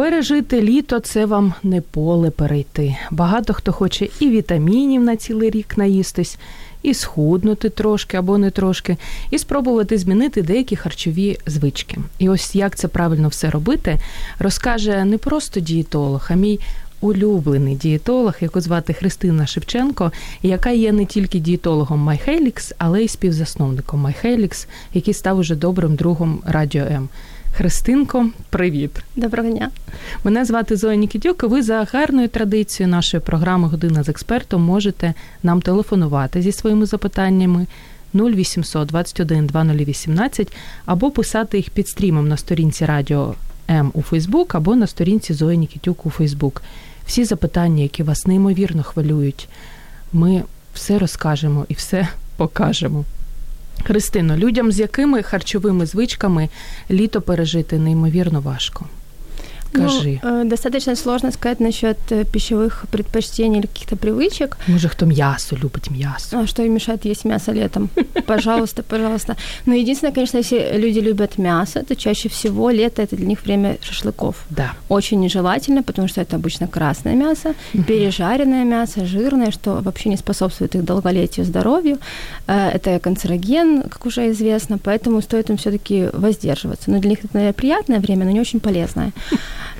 [0.00, 2.96] Пережити літо це вам не поле перейти.
[3.10, 6.38] Багато хто хоче і вітамінів на цілий рік наїстись,
[6.82, 8.96] і схуднути трошки або не трошки,
[9.30, 11.98] і спробувати змінити деякі харчові звички.
[12.18, 13.98] І ось як це правильно все робити,
[14.38, 16.60] розкаже не просто дієтолог, а мій
[17.00, 24.06] улюблений дієтолог, яку звати Христина Шевченко, яка є не тільки дієтологом MyHelix, але й співзасновником
[24.06, 27.08] MyHelix, який став уже добрим другом Радіо М.
[27.52, 28.90] Христинко, привіт.
[29.16, 29.70] Доброго дня.
[30.24, 31.42] Мене звати Зоя Нікітюк.
[31.42, 36.86] і Ви за гарною традицією нашої програми Година з експертом можете нам телефонувати зі своїми
[36.86, 37.66] запитаннями
[38.14, 40.52] 0800 21 2018
[40.86, 43.34] або писати їх під стрімом на сторінці Радіо
[43.70, 46.62] М у Фейсбук або на сторінці Зої Нікітюк у Фейсбук.
[47.06, 49.48] Всі запитання, які вас неймовірно хвилюють,
[50.12, 50.42] ми
[50.74, 53.04] все розкажемо і все покажемо.
[53.84, 56.48] Христино, людям з якими харчовими звичками
[56.90, 58.84] літо пережити неймовірно важко.
[59.72, 60.20] Скажи.
[60.22, 64.56] Ну, достаточно сложно сказать насчет э, пищевых предпочтений или каких-то привычек.
[64.66, 66.40] Може, хто м'ясо любить м'ясо.
[66.40, 67.88] А что им мешает есть мясо летом?
[68.26, 69.36] Пожалуйста, пожалуйста.
[69.66, 73.78] Но единственное, конечно, если люди любят мясо, то чаще всего лето это для них время
[73.80, 74.44] шашлыков.
[74.50, 74.72] Да.
[74.88, 77.54] Очень нежелательно, потому что это обычно красное мясо,
[77.86, 81.98] пережаренное мясо, жирное, что вообще не способствует их долголетию, здоровью.
[82.46, 86.90] Э, это канцероген, как уже известно, поэтому стоит им все-таки воздерживаться.
[86.90, 89.12] Но для них это, наверное, приятное время, но не очень полезное.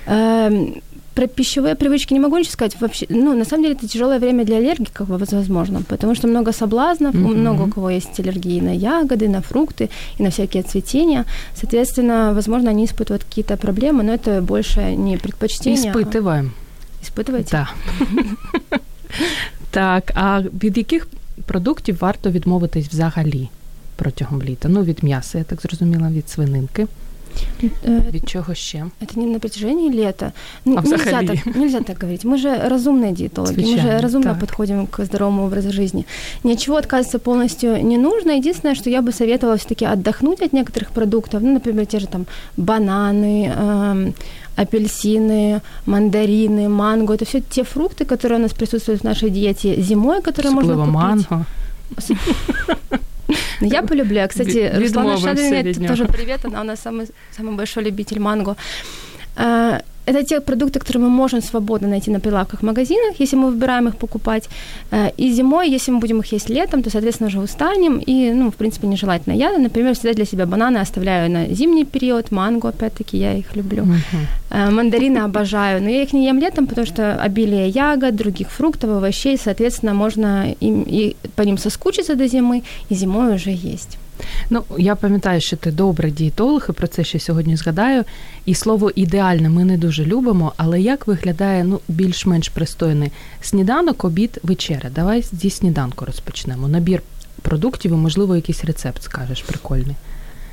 [0.07, 0.81] Эм,
[1.15, 2.75] про пищевые привычки не могу ничего сказать.
[2.81, 7.15] Вообще, ну, на самом деле, это тяжелое время для аллергиков, возможно, потому что много соблазнов,
[7.15, 7.35] mm-hmm.
[7.35, 11.25] много у кого есть аллергии на ягоды, на фрукты и на всякие цветения.
[11.55, 15.91] Соответственно, возможно, они испытывают какие-то проблемы, но это больше не предпочтение.
[15.91, 16.51] Испытываем.
[16.51, 17.03] А...
[17.05, 17.51] Испытываете?
[17.51, 17.69] Да.
[19.71, 21.07] Так, а від яких
[21.45, 23.49] продуктів варто відмовитись взагалі
[23.95, 24.69] протягом літа?
[24.69, 26.87] Ну, від м'яса, я так зрозуміла, від свининки.
[28.12, 28.86] Від чого ще?
[29.00, 30.32] Это не на протяжении лета.
[30.66, 32.24] А нельзя, так, нельзя так говорить.
[32.24, 34.40] Мы же разумные диетологи, Звичайно, мы же разумно так.
[34.40, 36.04] подходим к здоровому образу жизни.
[36.44, 38.32] Ничего отказываться полностью не нужно.
[38.32, 42.26] Единственное, что я бы советовала все-таки отдохнуть от некоторых продуктов, ну, например, те же там
[42.56, 44.12] бананы, э,
[44.56, 47.14] апельсины, мандарины, манго.
[47.14, 50.92] Это все те фрукты, которые у нас присутствуют в нашей диете зимой, которые можно купить.
[50.94, 51.46] манго.
[53.60, 54.28] Я полюбляю.
[54.28, 58.56] Кстати, Руслана Шадрина, тоже привет, она у нас самый, самый большой любитель манго.
[60.06, 63.88] Это те продукты, которые мы можем свободно найти на прилавках в магазинах, если мы выбираем
[63.88, 64.48] их покупать.
[64.90, 67.98] Э, и зимой, если мы будем их есть летом, то, соответственно, уже устанем.
[67.98, 69.34] И, ну, в принципе, нежелательно.
[69.34, 73.84] Я, например, всегда для себя бананы оставляю на зимний период, манго, опять-таки, я их люблю.
[73.84, 74.70] Uh-huh.
[74.70, 79.38] Мандарины обожаю, но я их не ем летом, потому что обилие ягод, других фруктов, овощей,
[79.38, 83.99] соответственно, можно им, и по ним соскучиться до зимы, и зимой уже есть.
[84.50, 88.04] Ну, я пам'ятаю, що ти добра дієтолог, і про це ще сьогодні згадаю.
[88.44, 94.40] І слово ідеальне ми не дуже любимо, але як виглядає ну, більш-менш пристойний сніданок, обід,
[94.42, 94.90] вечеря?
[94.94, 96.68] Давай зі сніданку розпочнемо.
[96.68, 97.02] Набір
[97.42, 99.96] продуктів і, можливо, якийсь рецепт скажеш прикольний.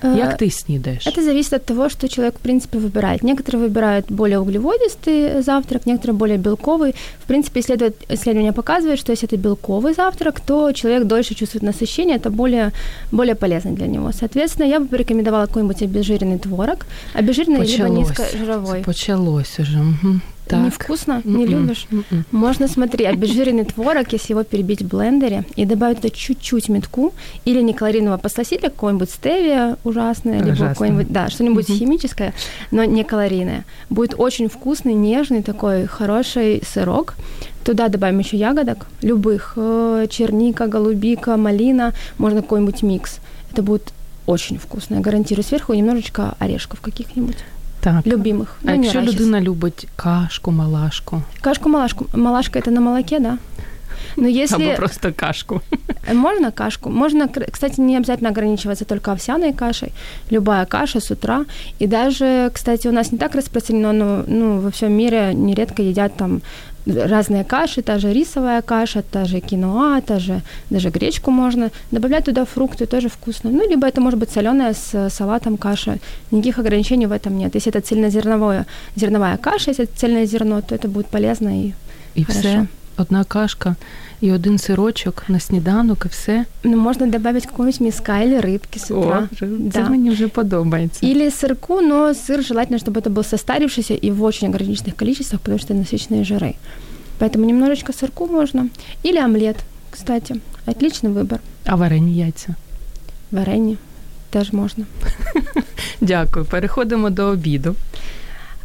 [0.02, 1.08] Как ты снедаешь?
[1.08, 3.24] Это зависит от того, что человек, в принципе, выбирает.
[3.24, 6.96] Некоторые выбирают более углеводистый завтрак, некоторые более белковый.
[7.19, 12.30] В принципе, исследование показывает, что если это белковый завтрак, то человек дольше чувствует насыщение, это
[12.30, 12.72] более,
[13.12, 14.12] более полезно для него.
[14.12, 17.78] Соответственно, я бы порекомендовала какой-нибудь обезжиренный творог, обезжиренный Почалось.
[17.78, 18.84] либо низкожировой.
[18.84, 19.79] Почалось уже.
[19.79, 20.22] Угу.
[20.47, 20.66] Так.
[20.66, 21.22] Невкусно?
[21.25, 21.47] Не Mm-mm.
[21.47, 21.88] любишь?
[21.91, 22.24] Mm-mm.
[22.31, 27.13] Можно, смотри, обезжиренный творог, если его перебить в блендере и добавить туда чуть-чуть метку
[27.46, 31.78] или некалорийного посластителя, какой-нибудь стевия ужасное, либо какой-нибудь, да, что-нибудь mm-hmm.
[31.78, 32.34] химическое,
[32.72, 33.66] но не калорийное.
[33.90, 37.16] Будет очень вкусный, нежный такой хороший сырок.
[37.64, 43.17] Туда добавим еще ягодок, любых, э, черника, голубика, малина, можно какой-нибудь микс.
[43.52, 43.91] Это будет
[44.26, 45.44] очень вкусно, я гарантирую.
[45.44, 47.38] Сверху немножечко орешков каких-нибудь.
[47.87, 48.05] Так.
[48.05, 48.47] Любимых.
[48.63, 51.22] А ну, якщо людина любить кашку, малашку?
[51.41, 52.05] Кашку, малашку.
[52.13, 53.37] Малашка это на молоке, да?
[54.17, 54.66] Но если...
[54.66, 55.61] Або просто кашку.
[56.13, 56.89] Можно кашку.
[56.89, 59.93] Можно, кстати, не обязательно ограничиваться только овсяной кашей.
[60.31, 61.45] Любая каша с утра.
[61.79, 66.17] И даже, кстати, у нас не так распространено, но ну, во всем мире нередко едят
[66.17, 66.41] там
[66.87, 71.69] разные каши, та же рисовая каша, та же киноа, та же даже гречку можно.
[71.91, 73.49] Добавлять туда фрукты тоже вкусно.
[73.51, 75.97] Ну, либо это может быть соленая с салатом каша.
[76.31, 77.55] Никаких ограничений в этом нет.
[77.55, 81.73] Если это цельнозерновая зерновая каша, если это цельное зерно, то это будет полезно и,
[82.16, 82.49] і хорошо.
[82.49, 83.77] все Одна кашка
[84.21, 86.45] і один сирочок на сніданок, і все.
[86.65, 89.28] Ну, можно добавить какого-нибудь миска или рыбки с утра.
[89.39, 89.89] це Да.
[89.89, 91.07] мені вже подобається.
[91.07, 95.59] Или сырку, но сыр желательно, чтобы это был состарившийся и в очень ограниченных количествах, потому
[95.59, 96.54] что это насыщенные жиры.
[97.19, 98.69] Поэтому немножечко сырку можно.
[99.04, 99.57] Или омлет,
[99.91, 100.36] кстати.
[100.66, 101.39] Отличный выбор.
[101.66, 102.54] А варені яйця.
[103.33, 103.77] Варенье
[104.30, 104.84] тоже можно.
[106.01, 106.45] Дякую.
[106.45, 107.74] Переходимо до обіду.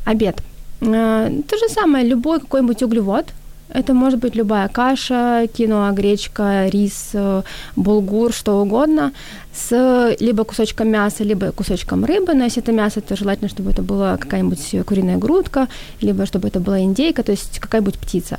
[0.06, 0.36] Обед.
[0.82, 3.26] Э, То же самое, любой какой-нибудь углевод.
[3.75, 7.43] это может быть любая каша, киноа, гречка, рис, э,
[7.77, 9.13] булгур, что угодно,
[9.55, 12.35] с либо кусочком мяса, либо кусочком рыбы.
[12.35, 15.69] Но если это мясо, то желательно, чтобы это была какая-нибудь куриная грудка,
[16.03, 18.39] либо чтобы это была индейка, то есть какая-нибудь птица.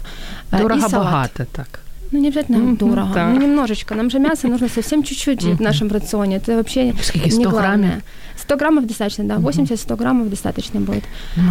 [0.51, 1.05] Э, и Дорого салат.
[1.05, 1.82] багато так.
[2.13, 3.13] Ну, не обязательно Мгм, дорого.
[3.13, 3.33] так.
[3.33, 3.95] Ну, немножечко.
[3.95, 6.37] Нам же мясо нужно совсем чуть-чуть в нашем рационе.
[6.37, 7.77] Это вообще Скільки, не 100 главное.
[7.77, 8.01] грамів?
[8.37, 9.33] 100 граммов достаточно, да.
[9.33, 9.43] Мгм.
[9.45, 11.03] 80-100 граммов достаточно будет.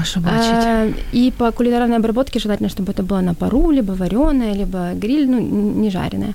[0.05, 0.67] Що бачити.
[0.67, 5.26] Э, И по кулинарной обработке желательно, чтобы это было на пару, либо вареное, либо гриль,
[5.29, 5.41] ну,
[5.82, 6.32] не жареное.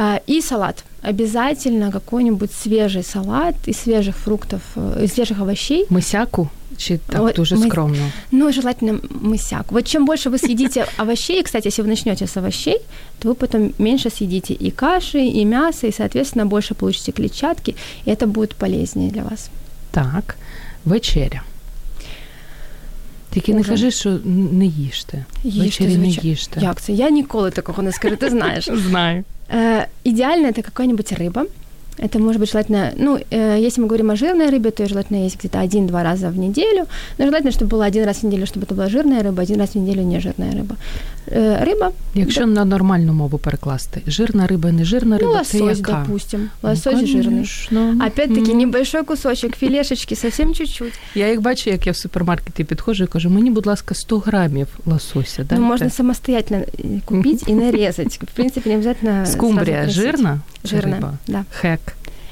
[0.00, 0.84] А, И салат.
[1.02, 5.86] Обязательно какой-нибудь свежий салат из свежих фруктов, э, из свежих овощей.
[5.90, 8.12] Мисяку чи так Ой, дуже ми- скромно?
[8.30, 9.72] Ну, желательно мысяк.
[9.72, 12.78] Вот чем больше вы съедите овощей, кстати, если вы начнете с овощей,
[13.18, 17.74] то вы потом меньше съедите и каши, и мяса, и, соответственно, больше получите клетчатки,
[18.06, 19.50] и это будет полезнее для вас.
[19.90, 20.36] Так,
[20.84, 21.42] вечеря.
[23.33, 23.71] Тільки не Ужин.
[23.73, 25.25] кажи, що н- не їжте.
[25.43, 26.29] Їжте, Ввечері не звичайно.
[26.29, 26.59] їжте.
[26.61, 26.93] Як це?
[26.93, 28.69] Я ніколи такого не скажу, ти знаєш.
[28.73, 29.23] Знаю.
[29.55, 31.43] Э, Идеально это какая-нибудь рыба.
[31.99, 35.23] Это может быть желательно, ну, э, если мы говорим о жирной рыбе, то её желательно
[35.23, 36.85] есть где-то один-два раза в неделю.
[37.19, 39.69] Но желательно, чтобы было один раз в неделю, чтобы это была жирная рыба, один раз
[39.69, 40.75] в неделю нежирная рыба.
[41.27, 45.77] Э, Рыба, Якщо на нормальну мову перекласти, жирна риба, не жирна ну, риба, це лосось,
[45.79, 45.91] яка?
[46.07, 46.49] допустим.
[46.63, 47.23] Ну, Лосось жирный.
[47.23, 47.95] конечно.
[48.07, 48.57] Опять-таки, Мгм.
[48.57, 50.93] небольшой кусочек филешечки, совсем чуть-чуть.
[51.15, 54.67] Я як бачу, як я в супермаркеті підходжу і кажу, мені, будь ласка, 100 грамів
[54.85, 55.35] лосося.
[55.41, 55.63] Ну, дайте».
[55.63, 58.19] можно самостоятельно э, купить и нарезать.
[58.23, 60.03] В принципе, не обязательно Скумбрія сразу красить.
[60.17, 60.39] жирна?
[60.63, 61.13] Чи Жирная, риба?
[61.27, 61.43] да.
[61.51, 61.79] Хек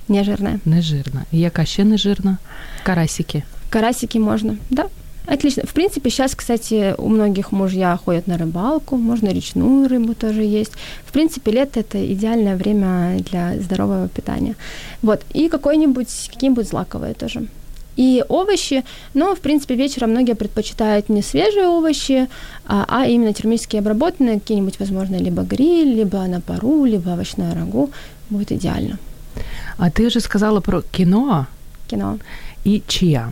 [0.08, 0.60] Не жирная.
[0.64, 1.24] не жирна.
[1.32, 2.38] І яка ще не жирна?
[2.82, 3.42] Карасики.
[3.70, 4.84] Карасики можно, да.
[5.26, 5.64] Отлично.
[5.66, 10.72] В принципе, сейчас, кстати, у многих мужья ходят на рыбалку, можно речную рыбу тоже есть.
[11.04, 14.54] В принципе, лето– это идеальное время для здорового питания.
[15.02, 15.22] Вот.
[15.34, 17.48] И какой-нибудь, какие-нибудь злаковые тоже.
[17.96, 22.28] И овощи, но, в принципе, вечером многие предпочитают не свежие овощи,
[22.66, 27.90] а, а именно термически обработанные, какие-нибудь, возможно, либо гриль, либо на пару, либо овощное рагу.
[28.30, 28.98] Будет идеально.
[29.77, 31.45] А ти вже сказала про кіноа
[31.89, 32.17] Кино.
[32.63, 33.31] і чия.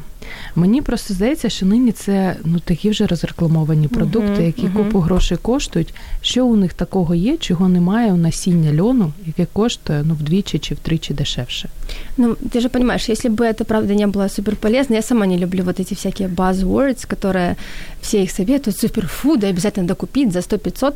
[0.55, 4.73] Мені просто здається, що нині це ну такі вже розрекламовані продукти, Мгм, які мгм.
[4.73, 5.93] купу грошей коштують.
[6.21, 10.75] Що у них такого є, чого немає у насіння льону, яке коштує ну вдвічі чи
[10.75, 11.69] втричі дешевше.
[12.17, 15.37] Ну, ты же понимаешь, если бы это, правда, не было супер полезно, я сама не
[15.37, 17.55] люблю вот эти всякие buzzwords, которые
[18.01, 20.93] все их советуют, суперфуды, обязательно докупить за 100-500.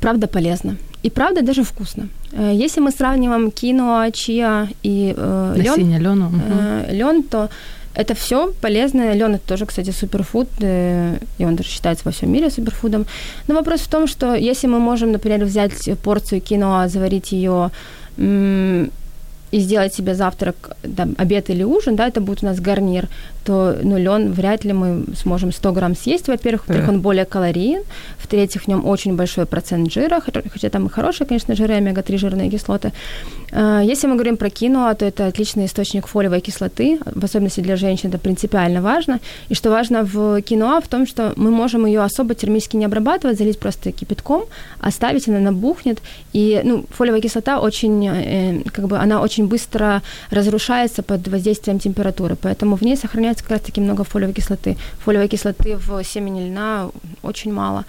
[0.00, 0.76] Правда, полезно.
[1.03, 2.07] И правда даже вкусно.
[2.33, 6.29] Э, Если мы сравниваем киноа, чиа и э, лен, Насіння льону.
[6.29, 6.41] Мгм.
[6.51, 7.49] э, лен, то
[7.95, 9.13] это все полезное.
[9.13, 13.05] Лен это тоже, кстати, суперфуд, э, и он даже считается во всем мире суперфудом.
[13.47, 17.71] Но вопрос в том, что если мы можем, например, взять порцию киноа, заварить ее
[19.51, 20.55] и сделать себе завтрак,
[20.97, 23.07] там, обед или ужин, да, это будет у нас гарнир,
[23.45, 26.93] то ну, лен вряд ли мы сможем 100 грамм съесть, во-первых, во-вторых, Да.
[26.93, 27.81] он более калорийен,
[28.19, 32.49] в-третьих, в нем очень большой процент жира, хотя- там и хорошие, конечно, жиры, омега-3 жирные
[32.49, 32.91] кислоты.
[33.51, 37.75] Э, Если мы говорим про киноа, то это отличный источник фолиевой кислоты, в особенности для
[37.75, 39.19] женщин это принципиально важно.
[39.49, 43.37] И что важно в киноа, в том, что мы можем ее особо термически не обрабатывать,
[43.39, 44.43] залить просто кипятком,
[44.79, 45.99] оставить, она набухнет.
[46.33, 52.35] И ну, фолиевая кислота очень, э, как бы, она очень быстро разрушается под воздействием температуры,
[52.35, 54.77] поэтому в ней сохраняется как раз-таки много фолиевой кислоты.
[55.05, 56.89] Фолиевой кислоты в семени льна
[57.21, 57.85] очень мало.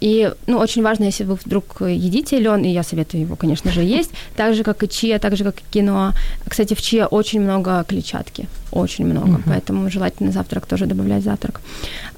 [0.00, 3.82] И, ну, очень важно, если вы вдруг едите лен, и я советую его, конечно же,
[3.82, 6.12] есть, так же, как и чия, так же, как и киноа.
[6.46, 9.42] Кстати, в чия очень много клетчатки, очень много, Мгм.
[9.46, 11.60] поэтому желательно завтрак тоже добавлять завтрак.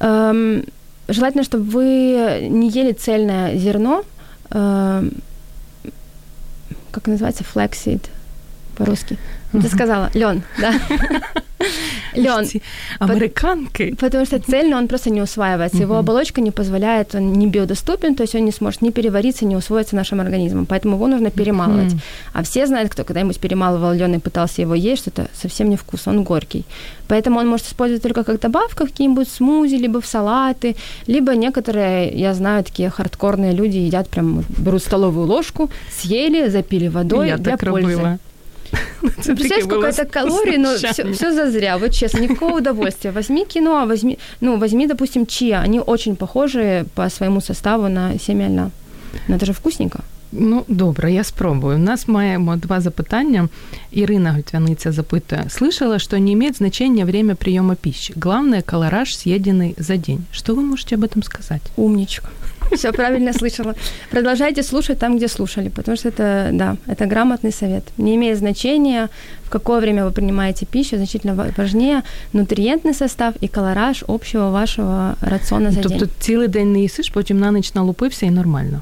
[0.00, 0.64] Эм,
[1.08, 4.02] желательно, чтобы вы не ели цельное зерно,
[4.50, 5.12] эм,
[6.90, 8.00] как называется, flaxseed
[8.76, 9.18] по-русски.
[9.52, 10.74] Ты сказала, лен, да.
[12.14, 12.46] Лен.
[12.98, 13.94] Американки.
[13.94, 15.78] Потому что цельно он просто не усваивается.
[15.78, 19.54] Его оболочка не позволяет, он не биодоступен, то есть он не сможет ни перевариться, ни
[19.54, 20.66] усвоиться нашим организмом.
[20.66, 21.94] Поэтому его нужно перемалывать.
[22.32, 25.76] А все знают, кто когда-нибудь перемалывал лен и пытался его есть, что это совсем не
[25.76, 26.64] вкус, он горький.
[27.08, 32.10] Поэтому он может использовать только как добавка в какие-нибудь смузи, либо в салаты, либо некоторые,
[32.10, 37.56] я знаю, такие хардкорные люди едят прям, берут столовую ложку, съели, запили водой я для
[37.56, 38.18] так пользы.
[39.01, 41.11] Це Представляешь, таке було сколько это калорий, но все, знущання.
[41.11, 43.11] все зазря, вот честно, никакого удовольствия.
[43.11, 48.47] Возьми кино, возьми, ну, возьми, допустим, чиа, они очень похожи по своему составу на семя
[48.47, 48.71] льна.
[49.27, 49.99] Но это же вкусненько.
[50.31, 51.75] Ну, добре, я спробую.
[51.75, 53.49] У нас маємо два запитання.
[53.91, 55.43] Ірина Гутвяниця запитує.
[55.49, 58.13] Слышала, что не имеет значения время приема пищи.
[58.15, 60.19] Главное, колораж, съеденный за день.
[60.31, 61.61] Что вы можете об этом сказать?
[61.75, 62.29] Умничка.
[62.75, 63.73] Все правильно слышала.
[64.11, 67.83] Продолжайте слушать там, где слушали, потому что это, да, это грамотный совет.
[67.97, 69.09] Не имеет значения,
[69.43, 72.01] в какое время вы принимаете пищу, значительно ва- важнее
[72.33, 76.09] нутриентный состав и колораж общего вашего рациона за тобто день.
[76.19, 78.81] цілий день не їсиш, потім на ніч налупився і нормально.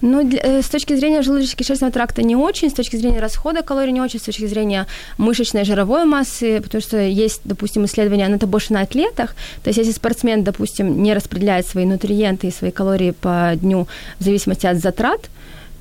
[0.00, 3.92] Ну, для- э, с точки зрения желудочно-кишечного тракта не очень, с точки зрения расхода калорий
[3.92, 4.86] не очень, с точки зрения
[5.18, 9.78] мышечной жировой массы, потому что есть, допустим, исследования, но это больше на атлетах, то есть
[9.78, 13.86] если спортсмен, допустим, не распределяет свои нутриенты и свои калории по дню
[14.20, 15.20] в зависимости от затрат,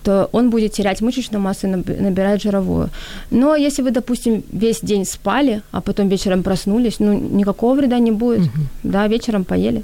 [0.04, 2.90] то он будет терять мышечную массу и наб- набирать жировую.
[3.30, 8.12] Но если вы, допустим, весь день спали, а потом вечером проснулись, ну, никакого вреда не
[8.12, 8.50] будет.
[8.84, 9.84] Да, вечером поели,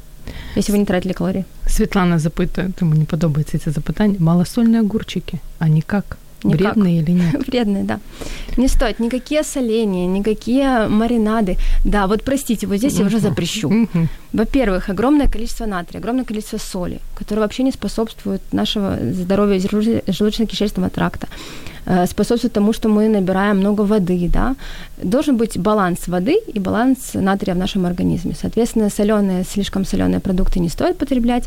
[0.55, 1.45] если вы не тратили калории.
[1.66, 4.14] Світлана запитує, то мені подобається це запитання.
[4.18, 6.16] Малосольні огурчики, а никак?
[6.44, 6.76] Никак.
[6.76, 7.48] Вредные или нет?
[7.48, 7.98] Вредные, да.
[8.56, 11.56] Не стоит никакие соления, никакие маринады.
[11.84, 13.68] Да, вот простите, вот здесь я уже запрещу.
[13.70, 14.08] Мгм.
[14.32, 20.90] Во-первых, огромное количество натрия, огромное количество соли, которое вообще не способствует нашего здоровью желуд- желудочно-кишечного
[20.90, 21.26] тракта.
[21.86, 24.54] Э, Способствует тому, что мы набираем много воды, да.
[25.02, 28.34] Должен быть баланс воды и баланс натрия в нашем организме.
[28.40, 31.44] Соответственно, соленые, слишком соленые продукты не стоит потреблять,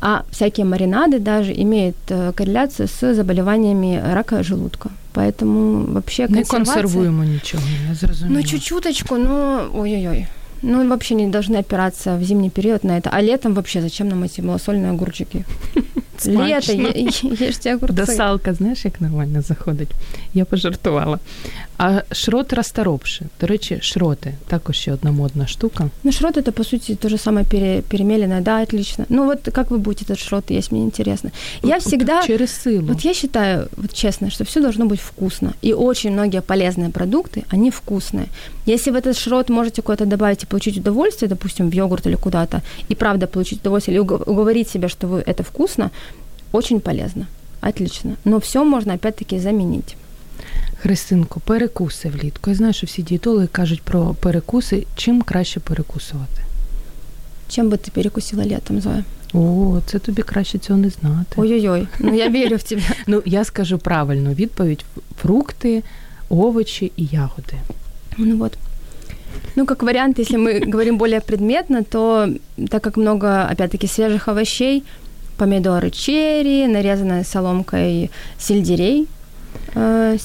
[0.00, 4.90] а всякие маринады даже имеют э, корреляцию с заболеваниями рака желудка.
[5.14, 6.74] Поэтому вообще Не консервация...
[6.74, 8.38] консервуємо нічого, я зрозуміла.
[8.38, 10.26] Ну, чуть-чуточку, но ой-ой-ой.
[10.61, 13.09] Ну, вообще не должны опираться в зимний период на это.
[13.13, 15.45] А летом вообще зачем нам эти малосольные огурчики?
[16.25, 17.93] Лето, ешьте огурцы.
[17.93, 19.89] До салка, знаєш, як нормально заходить.
[20.33, 21.19] Я пожартувала.
[21.77, 23.25] А шрот розторопши.
[23.41, 25.89] До речі, шроти також ще одна модна штука.
[26.03, 28.41] Ну, шрот это, по сути, то же самое пере- перемеленное.
[28.41, 29.05] Да, отлично.
[29.09, 31.31] Ну, вот как вы будете этот шрот есть, мне интересно.
[31.63, 32.27] Я всегда...
[32.27, 32.87] через силу.
[32.87, 35.53] Вот я считаю, вот честно, что все должно быть вкусно.
[35.63, 38.25] И очень многие полезные продукты, они вкусные.
[38.67, 42.94] Если в этот шрот можете куда-то добавить получить удовольствие, допустим, в йогурт или куда-то, и
[42.94, 45.90] правда получить удовольствие, или уго- уговорить себя, что вы, это вкусно,
[46.52, 47.26] очень полезно.
[47.60, 48.16] Отлично.
[48.24, 49.96] Но все можно опять-таки заменить.
[50.78, 52.50] Христинко, перекуси влітку.
[52.50, 54.86] Я знаю, що всі дієтологи кажуть про перекуси.
[54.96, 56.42] Чим краще перекусувати?
[57.48, 59.04] Чем бы ты перекусила летом, Зоя?
[59.34, 61.34] О, це тобі краще цього не знати.
[61.36, 62.82] Ой-ой-ой, ну я верю в тебя.
[63.06, 64.84] Ну, я скажу правильну відповідь:
[65.22, 65.82] фрукти,
[66.28, 67.54] овочі і ягоди.
[68.18, 68.52] Ну вот.
[69.55, 72.27] Ну, как вариант, если мы говорим более предметно, то
[72.69, 74.83] так как много, опять-таки, свежих овощей,
[75.37, 79.07] помидоры черри, нарезанная соломкой сельдерей,
[79.75, 80.17] э,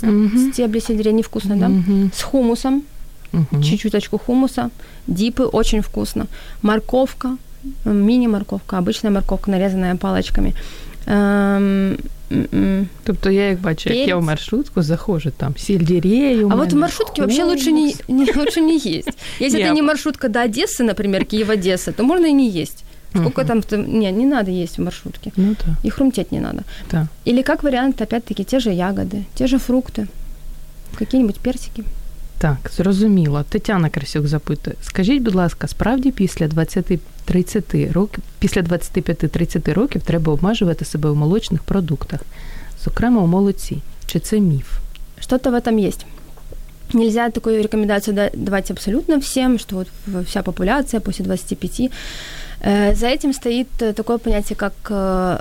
[0.53, 1.71] стебли сельдерея невкусно, да?
[2.15, 2.83] С хумусом,
[3.33, 3.63] Мгм.
[3.63, 4.71] чуть-чуточку хумуса,
[5.07, 6.27] дипы очень вкусно,
[6.63, 7.37] морковка,
[7.85, 10.55] мини-морковка, обычная морковка, нарезанная палочками.
[11.07, 11.99] Эм,
[12.31, 12.89] м-м.
[13.05, 16.49] Тобто я як бачу, як я в маршрутку заходжу, там сельдерею.
[16.53, 19.09] А вот в маршрутке вообще лучше не, не- лучше не есть.
[19.41, 22.85] Если Не, это не маршрутка до Одессы, например, Киев-Одесса, то можно и не есть.
[23.15, 23.49] Сколько Мгм.
[23.49, 23.63] там...
[23.63, 25.33] там- Не, не надо есть в маршрутке.
[25.37, 26.63] Ну так, И хрумтеть не надо.
[26.91, 27.07] так.
[27.27, 30.07] Или как вариант, опять-таки, те же ягоды, те же фрукты,
[30.99, 31.85] какие-нибудь персики.
[32.38, 33.44] Так, зрозуміло.
[33.50, 40.86] Тетяна Красюк запитує: скажіть, будь ласка, справді після 20-30 років, після 25-30 років треба обмежувати
[40.86, 42.20] себе в молочних продуктах,
[42.84, 43.78] зокрема у молоці.
[44.06, 44.68] Чи це міф?
[45.20, 46.06] Что-то в этом есть.
[46.94, 51.92] Нельзя такую рекомендацию да- давать абсолютно всем, что вот в- вся популяция после 25.
[52.68, 54.94] Э, За этим стоит э, такое понятие, как э,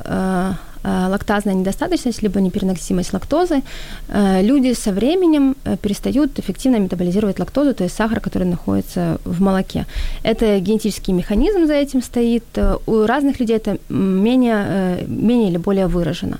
[0.04, 0.73] э, э,
[1.09, 3.61] лактазная недостаточность, либо непереносимость лактозы.
[4.07, 9.41] Э, Люди со временем э, перестают эффективно метаболизировать лактозу, то есть сахар, который находится в
[9.41, 9.85] молоке.
[10.23, 12.43] Это генетический механизм за этим стоит.
[12.55, 16.39] Э, У разных людей это менее, э, менее или более выражено.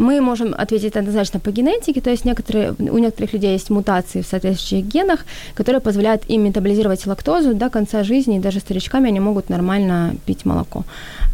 [0.00, 4.26] Мы можем ответить однозначно по генетике, то есть некоторые, у некоторых людей есть мутации в
[4.26, 9.50] соответствующих генах, которые позволяют им метаболизировать лактозу до конца жизни, и даже старичками они могут
[9.50, 10.84] нормально пить молоко.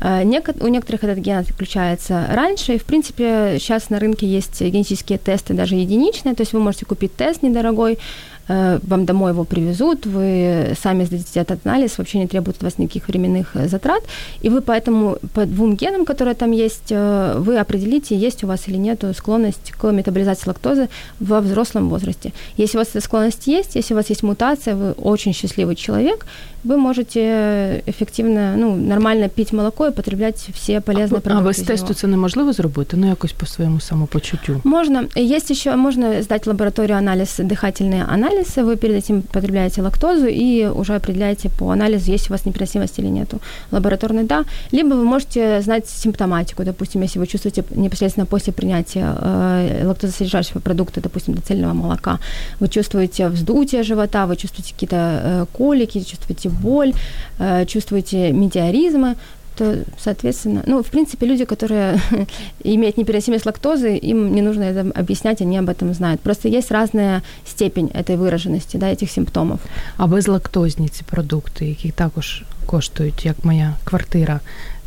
[0.01, 5.19] Э, У некоторых этот ген отключается раньше, и в принципе сейчас на рынке есть генетические
[5.19, 7.99] тесты, даже единичные, то есть вы можете купить тест недорогой,
[8.48, 13.08] вам домой его привезут, вы сами сдадите этот анализ, вообще не требует от вас никаких
[13.08, 14.04] временных э, затрат,
[14.42, 18.68] и вы поэтому по двум генам, которые там есть, э, вы определите, есть у вас
[18.68, 22.34] или нет склонность к метаболизации лактозы во взрослом возрасте.
[22.58, 26.26] Если у вас эта склонность есть, если у вас есть мутация, вы очень счастливый человек,
[26.64, 31.38] вы можете ефективно, ну, нормально пити молоко і потреблять всі полезні продукти.
[31.38, 32.98] А без тесту це неможливо зробити?
[32.98, 34.62] Ну, якось по своєму самопочуттю?
[34.64, 35.04] Можно.
[35.18, 38.06] Есть еще, можно сдать лабораторию анализ, дыхательные
[38.37, 42.99] анализы, вы перед этим потребляете лактозу и уже определяете по анализу, есть у вас непереносимость
[42.99, 43.41] или нету.
[43.73, 44.45] Лабораторный– да.
[44.73, 51.01] Либо вы можете знать симптоматику, допустим, если вы чувствуете непосредственно после принятия э, лактозосодержащего продукта,
[51.01, 52.19] допустим, до цельного молока,
[52.61, 56.93] вы чувствуете вздутие живота, вы чувствуете какие-то э, колики, чувствуете боль,
[57.39, 59.17] э, чувствуете метеоризмы,
[59.56, 62.00] то, соответственно, ну, в принципе, люди, которые
[62.64, 66.22] имеют непереносимость лактозы, им не нужно это объяснять, они об этом знают.
[66.22, 69.60] Просто есть разная степень этой выраженности, да, этих симптомов.
[69.98, 74.40] А безлактозні ці продукти, які також коштують, як моя квартира,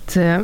[0.09, 0.41] Це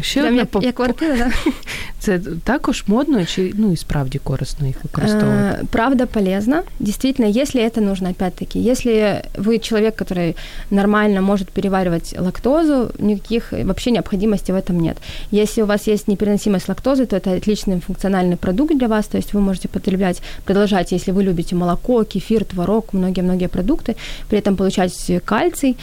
[0.00, 1.30] ще Прям одна як, як квартира, да?
[1.98, 5.66] Це також модно чи ну і справді корисно їх використовувати?
[5.70, 6.62] Правда полезно.
[6.80, 10.34] Действительно, если это нужно, опять-таки, если вы человек, который
[10.70, 14.96] нормально может переваривать лактозу, никаких вообще необходимости в этом нет.
[15.30, 19.34] Если у вас есть непереносимость лактозы, то это отличный функциональный продукт для вас, то есть
[19.34, 23.94] вы можете потреблять, продолжать, если вы любите молоко, кефир, творог, многие-многие продукты,
[24.28, 25.76] при этом получать кальций,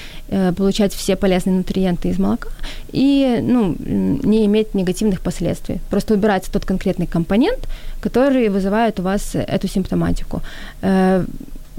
[0.57, 2.49] получать все полезные нутриенты из молока
[2.91, 5.80] и ну, не иметь негативных последствий.
[5.90, 7.68] Просто убирается тот конкретный компонент,
[8.00, 10.42] который вызывает у вас эту симптоматику.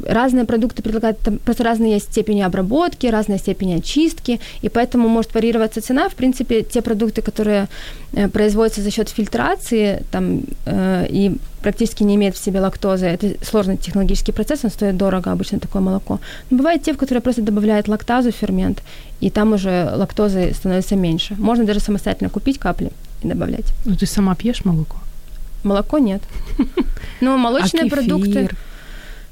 [0.03, 5.33] Разные продукты предлагают, там просто разные есть степени обработки, разные степени очистки, и поэтому может
[5.33, 6.09] варьироваться цена.
[6.09, 7.67] В принципе, те продукты, которые
[8.13, 13.45] э, производятся за счет фильтрации там, э, и практически не имеют в себе лактозы, это
[13.45, 16.19] сложный технологический процесс, он стоит дорого, обычно такое молоко.
[16.49, 18.83] Но бывают те, в которые просто добавляют лактазу, фермент,
[19.21, 21.35] и там уже лактозы становится меньше.
[21.39, 22.91] Можно даже самостоятельно купить капли
[23.23, 23.73] и добавлять.
[23.85, 24.97] Ну, ты сама пьешь молоко?
[25.63, 26.21] Молоко нет.
[27.21, 28.49] Но молочные а продукты...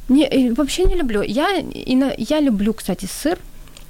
[0.09, 1.21] Не, вообще не люблю.
[1.21, 1.47] Я,
[2.17, 3.37] я люблю, кстати, сыр,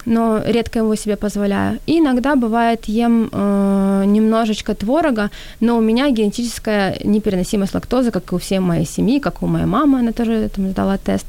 [0.06, 1.80] но редко его себе позволяю.
[1.86, 5.30] И иногда бывает ем э, немножечко творога,
[5.60, 9.66] но у меня генетическая непереносимость лактозы, как и у всей моей семьи, как у моей
[9.66, 11.26] мамы, она тоже там сдала тест.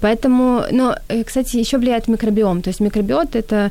[0.00, 2.62] Поэтому, но, э, кстати, еще влияет микробиом.
[2.62, 3.70] То есть микробиот это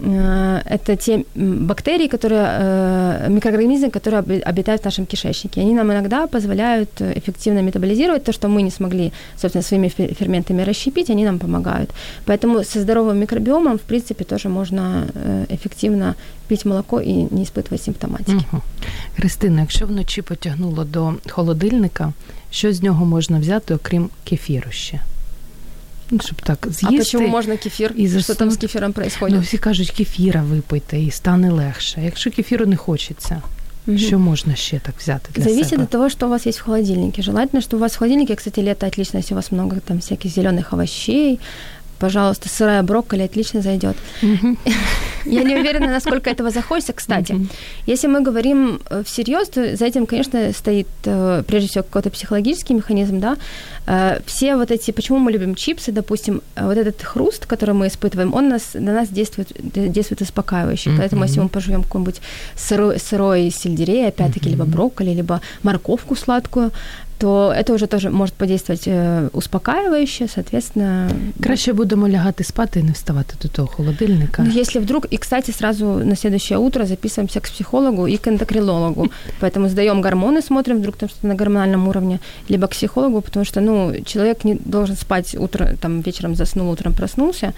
[0.00, 5.60] это те бактерии, которые, э, микроорганизмы, которые обитают в нашем кишечнике.
[5.60, 11.10] Они нам иногда позволяют эффективно метаболизировать то, что мы не смогли, собственно, своими ферментами расщепить,
[11.10, 11.90] они нам помогают.
[12.26, 16.14] Поэтому со здоровым микробиомом, в принципе, тоже можно э, эффективно
[16.48, 18.44] пить молоко і не испытывать симптоматики.
[18.52, 18.62] Угу.
[19.16, 22.12] Христина, якщо вночі потягнуло до холодильника,
[22.50, 25.00] що з нього можна взяти, окрім кефіру ще?
[26.12, 26.86] Ну, щоб так з'їсти.
[26.86, 27.92] А почему можна кефір?
[27.96, 29.36] І Що там з кефіром происходит?
[29.36, 32.00] Ну, всі кажуть, кефіра випийте і стане легше.
[32.04, 33.42] Якщо кефіру не хочеться,
[33.88, 33.98] Угу.
[33.98, 35.84] Что можно ще так взять для Зависит себя?
[35.84, 37.22] от того, что у вас есть в холодильнике.
[37.22, 40.30] Желательно, что у вас в холодильнике, кстати, лето отлично, если у вас много там всяких
[40.30, 41.40] зеленых овощей,
[42.03, 43.95] пожалуйста, сырая брокколи отлично зайдет.
[45.25, 46.91] Я не уверена, насколько этого захочется.
[46.91, 47.47] Кстати,
[47.85, 52.73] если мы говорим э, всерьез, то за этим, конечно, стоит э, прежде всего какой-то психологический
[52.73, 53.37] механизм, да.
[53.87, 58.33] Э, все вот эти, почему мы любим чипсы, допустим, вот этот хруст, который мы испытываем,
[58.33, 60.91] он нас, на нас действует, действует успокаивающе.
[60.97, 62.21] Поэтому если мы пожуем какой-нибудь
[62.57, 66.71] сырой, сырой сельдерей, опять-таки, либо брокколи, либо морковку сладкую,
[67.18, 71.10] то это уже тоже может подействовать э, успокаивающе, соответственно...
[71.42, 74.42] Краще будемо лягати спати і не вставати до того холодильника.
[74.42, 75.06] Ну, если вдруг...
[75.10, 79.08] И, кстати, сразу на следующее утро записываемся к психологу и к эндокринологу.
[79.40, 83.60] Поэтому сдаем гормоны, смотрим вдруг там что-то на гормональном уровне, либо к психологу, потому что,
[83.60, 87.52] ну, человек не должен спать утро, там, вечером заснул, утром проснулся.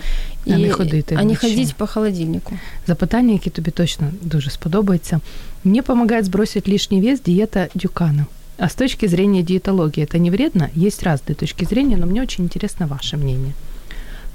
[0.46, 1.16] І, а не ходити.
[1.20, 2.58] А не ходить по холодильнику.
[2.86, 5.20] Запитання, які тобі точно дуже сподобаються.
[5.64, 8.26] Мне помогает сбросить лишний вес диета Дюкана.
[8.57, 10.69] А с точки зрения диетологии это не вредно?
[10.75, 13.53] Есть разные точки зрения, но мне очень интересно ваше мнение.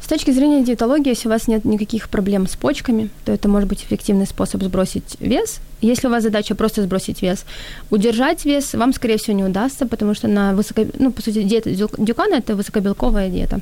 [0.03, 3.69] С точки зрения диетологии, если у вас нет никаких проблем с почками, то это может
[3.69, 5.61] быть эффективный способ сбросить вес.
[5.81, 7.45] Если у вас задача просто сбросить вес,
[7.91, 10.85] удержать вес вам, скорее всего, не удастся, потому что на высоко...
[10.99, 13.61] ну, по сути, диета Дюкана– это высокобелковая диета.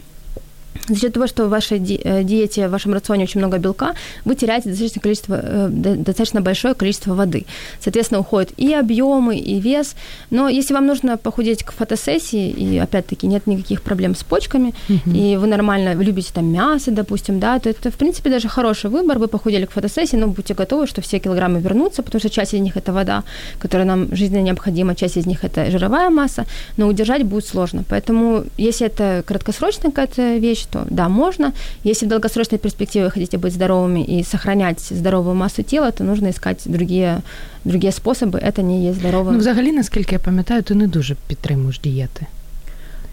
[0.89, 4.35] За счет того, что в вашей ди- диете, в вашем рационе очень много белка, вы
[4.35, 7.47] теряете достаточно, количество, достаточно большое количество воды.
[7.81, 9.95] Соответственно, уходят и объемы, и вес.
[10.31, 15.11] Но если вам нужно похудеть к фотосессии, и опять-таки нет никаких проблем с почками, угу.
[15.11, 19.19] и вы нормально любите там мясо, допустим, да, то это, в принципе, даже хороший выбор.
[19.19, 22.61] Вы похудели к фотосессии, но будьте готовы, что все килограммы вернутся, потому что часть из
[22.61, 23.25] них это вода,
[23.59, 27.85] которая нам жизненно необходима, часть из них это жировая масса, но удержать будет сложно.
[27.89, 31.54] Поэтому, если это краткосрочная какая-то вещь, то да, можно.
[31.86, 36.30] Если в долгосрочной перспективе вы хотите быть здоровыми и сохранять здоровую массу тела, то нужно
[36.30, 37.22] искать другие,
[37.66, 38.40] другие способи.
[38.40, 39.34] Это не є здоровим.
[39.34, 42.26] Ну, взагалі, наскільки я пам'ятаю, ти не дуже підтримуєш дієти.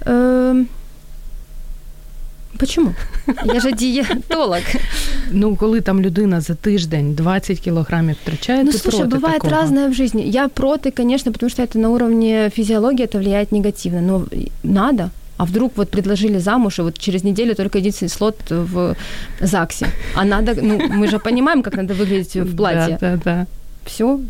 [0.07, 0.55] Е,
[2.59, 2.94] Почему?
[3.44, 4.61] Я же дієтолог.
[5.31, 9.53] Ну, коли там людина за тиждень 20 кілограмів втрачає, ну, ти слушай, проти бывает такого.
[9.53, 10.23] разное в жизни.
[10.23, 14.01] Я проти, конечно, потому что это на уровне физиологии это влияет негативно.
[14.01, 14.27] Но
[14.62, 18.94] надо, а вдруг вот предложили замуж, и вот через неделю только единственный слот в
[19.40, 19.87] ЗАГСе.
[20.14, 22.99] А надо, ну, мы же понимаем, как надо выглядеть в платье.
[23.01, 23.46] Да, да, да.
[23.87, 24.20] Все.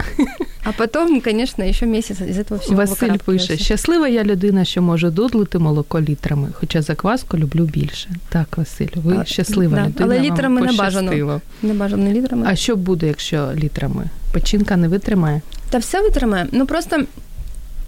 [0.64, 5.10] А потом, конечно, еще месяц из этого всего Василь пише, щаслива я людина, що можу
[5.10, 8.10] дудлити молоко літрами, хоча закваску люблю більше.
[8.28, 9.86] Так, Василь, ви а, щаслива да.
[9.86, 10.04] людина.
[10.04, 11.40] Але літрами вам не бажано.
[11.62, 12.46] Не бажано літрами.
[12.48, 14.04] А що буде, якщо літрами?
[14.32, 15.40] Печінка не витримає?
[15.70, 16.46] Та все витримає.
[16.52, 17.04] Ну просто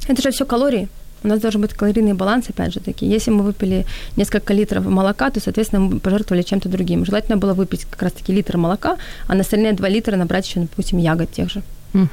[0.07, 0.88] це ж все калорії.
[1.26, 3.07] У нас должен быть калорийный баланс, опять же таки.
[3.07, 7.05] Если мы выпили несколько литров молока, то, соответственно, мы пожертвовали чем-то другим.
[7.05, 8.96] Желательно было выпить как раз-таки литр молока,
[9.28, 11.62] а на остальные 2 литра набрать еще, допустим, ягод тех же.
[11.94, 12.09] Угу.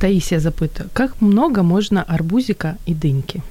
[0.00, 3.42] Таисия запытывает, как много можно арбузика и дыньки?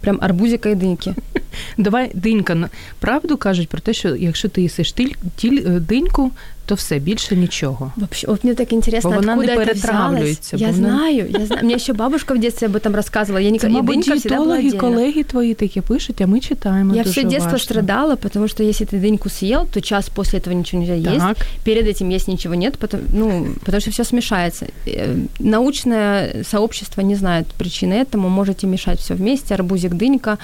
[0.00, 1.14] Прям арбузика і диньки.
[1.78, 2.68] Давай, динька,
[3.00, 6.30] правду кажуть про те, що якщо ти їсиш тіль, тіль, диньку,
[6.68, 7.92] то все, більше нічого.
[7.96, 10.56] Вообще, вот мне так интересно, бо вона откуда не это перетравлюється.
[10.56, 10.78] Я вона...
[10.78, 11.64] знаю, я знаю.
[11.64, 13.38] Мне еще бабушка в детстве об этом рассказывала.
[13.38, 16.94] Я никогда, Це, мабуть, дынька всегда была дієтологи, колеги твої такі пишуть, а ми читаємо
[16.94, 17.58] Я дуже все детство уважно.
[17.58, 21.36] страдала, потому что если ты дыньку съел, то час после этого ничего нельзя так.
[21.36, 21.48] есть.
[21.64, 24.66] Перед этим есть ничего нет, потому, ну, потому что все смешается.
[24.86, 28.28] Э, научное сообщество не знает причины этому.
[28.28, 30.38] Можете мешать все вместе, арбузик, дынька,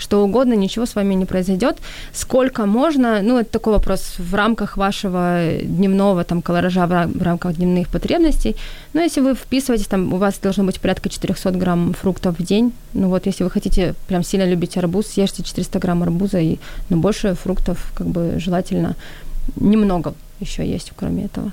[0.00, 1.76] что угодно, ничего с вами не произойдет.
[2.12, 7.88] Сколько можно, ну, это такой вопрос в рамках вашего дневного там колоража, в рамках дневных
[7.88, 8.56] потребностей.
[8.94, 12.72] Но если вы вписываетесь, там у вас должно быть порядка 400 грамм фруктов в день.
[12.94, 16.58] Ну вот, если вы хотите прям сильно любить арбуз, съешьте 400 грамм арбуза, и,
[16.88, 18.96] ну, больше фруктов как бы желательно
[19.56, 21.52] немного еще есть, кроме этого.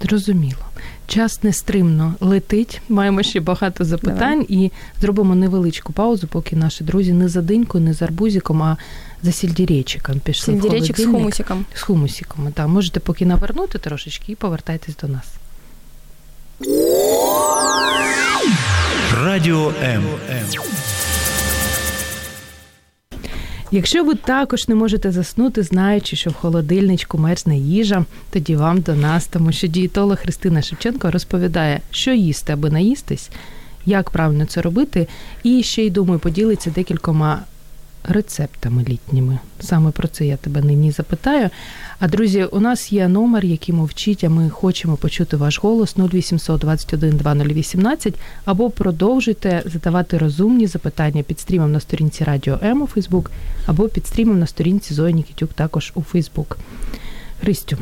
[0.00, 0.64] Зрозуміло.
[1.06, 2.80] Час нестримно летить.
[2.88, 4.46] Маємо ще багато запитань Давай.
[4.48, 8.76] і зробимо невеличку паузу, поки наші друзі не за динькою, не за арбузиком, а
[9.22, 10.54] за сільдіречиком пішли.
[10.54, 11.64] Сільдіречик з хумусиком.
[11.74, 12.68] З хумусиком, так.
[12.68, 15.24] Можете поки навернути трошечки і повертайтесь до нас.
[19.24, 20.04] Радіо М.
[23.74, 28.94] Якщо ви також не можете заснути, знаючи, що в холодильничку мерзне їжа, тоді вам до
[28.94, 33.30] нас, тому що дієтолог Христина Шевченко розповідає, що їсти, аби наїстись,
[33.86, 35.06] як правильно це робити,
[35.42, 37.42] і ще й думаю, поділиться декількома
[38.04, 39.38] рецептами літніми.
[39.60, 41.50] Саме про це я тебе нині запитаю.
[41.98, 46.60] А друзі, у нас є номер, який мовчить, а ми хочемо почути ваш голос 0800
[46.60, 53.30] 21 2018, або продовжуйте задавати розумні запитання під стрімом на сторінці Радіо М у Фейсбук,
[53.66, 56.58] або під стрімом на сторінці Зої Нікітюк також у Фейсбук.
[57.40, 57.78] Христю,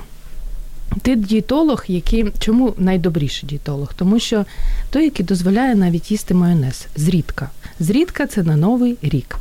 [1.02, 3.94] ти дієтолог, який чому найдобріший дієтолог?
[3.94, 4.44] Тому що
[4.90, 7.50] той, який дозволяє навіть їсти майонез зрідка.
[7.80, 9.36] Зрідка це на новий рік.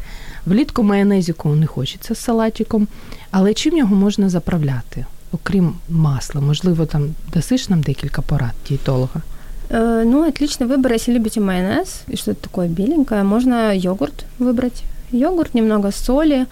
[0.46, 2.88] Влітку майонезіку не хочеться з салатиком,
[3.30, 6.40] але чим його можна заправляти, окрім масла?
[6.40, 9.22] Можливо, там дасиш нам декілька порад дієтолога?
[9.70, 14.82] Э, ну, отличный выбор, если любите майонез и что-то такое беленькое, можно йогурт выбрать.
[15.10, 16.46] Йогурт, немного соли,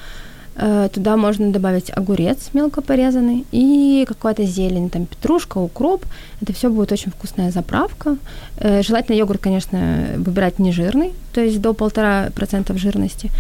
[0.57, 6.05] э, туда можно добавить огурец мелко порезанный и какая-то зелень, там петрушка, укроп.
[6.41, 8.17] Это все будет очень вкусная заправка.
[8.59, 13.31] Э, желательно йогурт, конечно, выбирать не жирный, то есть до полтора процентов жирности.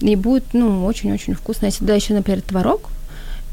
[0.00, 1.66] И будет, ну, очень-очень вкусно.
[1.66, 2.80] Если туда еще, например, творог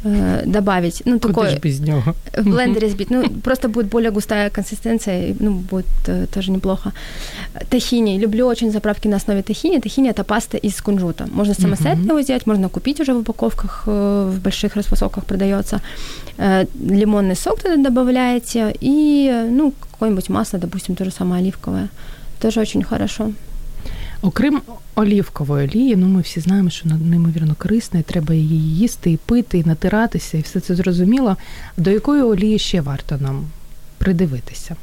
[0.03, 1.59] э, добавить, ну, Куда такой...
[1.59, 2.03] без него?
[2.37, 3.09] В блендере сбить.
[3.09, 6.93] Ну, просто будет более густая консистенция, ну, будет э, тоже неплохо.
[7.69, 8.19] Тахини.
[8.19, 9.79] Люблю очень заправки на основе тахини.
[9.79, 11.27] Тахини– это паста из кунжута.
[11.31, 15.81] Можно самостоятельно его сделать, можно купить уже в упаковках, э, в больших распасовках продается.
[16.37, 21.89] Э, лимонный сок туда добавляете и, ну, какое-нибудь масло, допустим, то же самое оливковое.
[22.39, 23.31] Тоже очень хорошо.
[24.22, 24.62] Окрім
[24.94, 29.16] олівкової олії, ну ми всі знаємо, що вона неймовірно корисна, і треба її їсти, і
[29.16, 31.36] пити, і натиратися, і все це зрозуміло.
[31.76, 33.46] До якої олії ще варто нам
[33.98, 34.76] придивитися?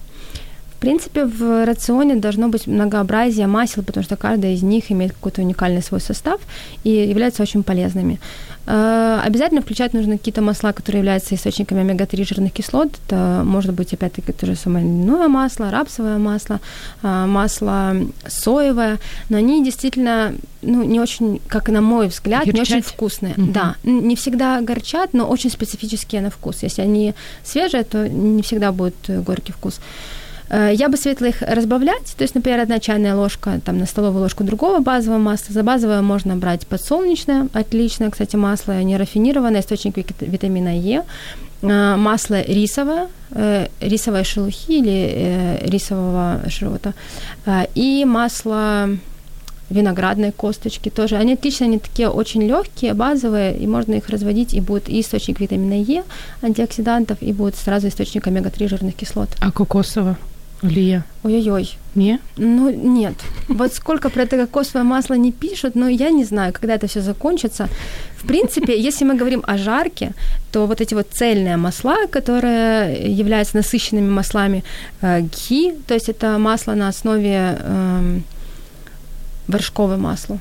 [0.77, 5.41] В принципе, в рационе должно быть многообразие масел, потому что каждая из них имеет какой-то
[5.41, 6.39] уникальный свой состав
[6.85, 8.17] и являются очень полезными.
[8.66, 12.88] Э, обязательно включать нужно какие-то масла, которые являются источниками омега-3 жирных кислот.
[13.06, 16.60] Это может быть, опять-таки, то же самое льняное масло, рапсовое масло,
[17.02, 17.96] э, масло
[18.26, 18.98] соевое,
[19.28, 22.54] но они действительно ну, не очень, как на мой взгляд, горчать.
[22.54, 23.34] не очень вкусные.
[23.36, 23.52] Угу.
[23.52, 26.62] Да, не всегда горчат, но очень специфические на вкус.
[26.62, 29.80] Если они свежие, то не всегда будет горький вкус.
[30.54, 34.22] Э, я бы советовала их разбавлять, то есть, например, одна чайная ложка там, на столовую
[34.22, 35.52] ложку другого базового масла.
[35.52, 41.02] За базовое можно брать подсолнечное, отличное, кстати, масло, не рафинированное, источник витамина Е.
[41.62, 46.92] Э, масло рисовое, э, рисовой шелухи или рисового шрота.
[47.74, 48.90] И масло
[49.70, 51.16] виноградной косточки тоже.
[51.16, 55.40] Они отлично, они такие очень легкие, базовые, и можно их разводить, и будет и источник
[55.40, 56.04] витамина Е,
[56.42, 59.30] антиоксидантов, и будет сразу источник омега-3 жирных кислот.
[59.40, 60.16] А кокосово?
[60.64, 61.04] Лия.
[61.22, 61.76] Ой-ой-ой.
[61.94, 62.18] Не?
[62.36, 63.14] Ну, нет.
[63.48, 67.00] Вот сколько про это кокосовое масло не пишут, но я не знаю, когда это все
[67.00, 67.68] закончится.
[68.16, 70.12] В принципе, если мы говорим о жарке,
[70.50, 74.64] то вот эти вот цельные масла, которые являются насыщенными маслами
[75.02, 78.20] э, гхи, то есть это масло на основе э,
[79.48, 80.38] вершковое масло,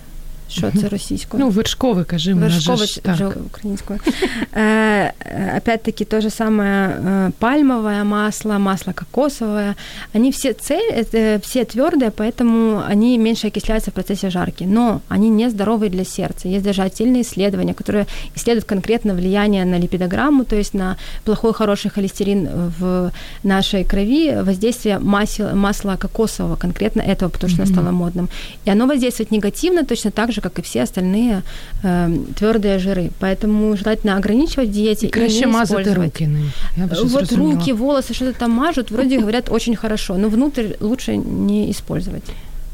[0.49, 1.43] що це російською?
[1.43, 3.99] Ну, вершкове, кажи, вершкове вже українською.
[4.55, 5.11] Э,
[5.57, 9.75] опять-таки, то же самое э, пальмовое масло, масло кокосовое,
[10.13, 15.49] они все, цель, все твердые, поэтому они меньше окисляются в процессе жарки, но они не
[15.49, 16.47] здоровые для сердца.
[16.47, 21.91] Есть даже отдельные исследования, которые исследуют конкретно влияние на липидограмму, то есть на плохой, хороший
[21.91, 23.11] холестерин в
[23.43, 27.65] нашей крови, воздействие масла, масла кокосового, конкретно этого, потому что mm-hmm.
[27.65, 28.29] оно стало модным.
[28.65, 31.43] И оно воздействует негативно, точно так же, как и все остальные
[31.83, 33.11] э, твердые жиры.
[33.19, 36.52] Поэтому желательно ограничивать в диете и, и не мазати руки ним.
[36.76, 37.54] Я вот зрозуміла.
[37.54, 42.22] руки, волосы, что-то там мажут, вроде говорят очень хорошо, но внутрь лучше не использовать.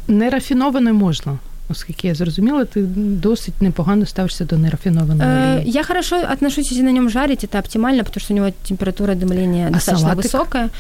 [0.09, 1.39] Нерафіноване можна.
[1.69, 5.71] Оскільки я зрозуміла, ти досить непогано ставишся до нерафінованої олії.
[5.71, 9.67] Я хорошо отношусь, если на нем жарить, это оптимально, потому что у него температура дымления
[9.67, 10.35] а достаточно салатик?
[10.35, 10.71] высокая.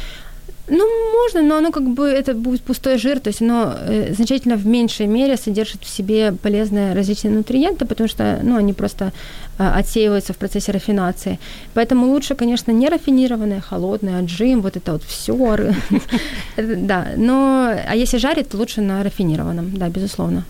[0.68, 4.56] Ну, можно, но оно как бы, это будет пустой жир, то есть оно э, значительно
[4.56, 9.47] в меньшей мере содержит в себе полезные различные нутриенты, потому что, ну, они просто э,
[9.59, 11.39] отсеиваются в процессе рафинации.
[11.73, 15.33] Поэтому лучше, конечно, не рафинированное, холодное, отжим, вот это вот все.
[16.57, 20.43] Да, но, а если жарить, то лучше на рафинированном, да, безусловно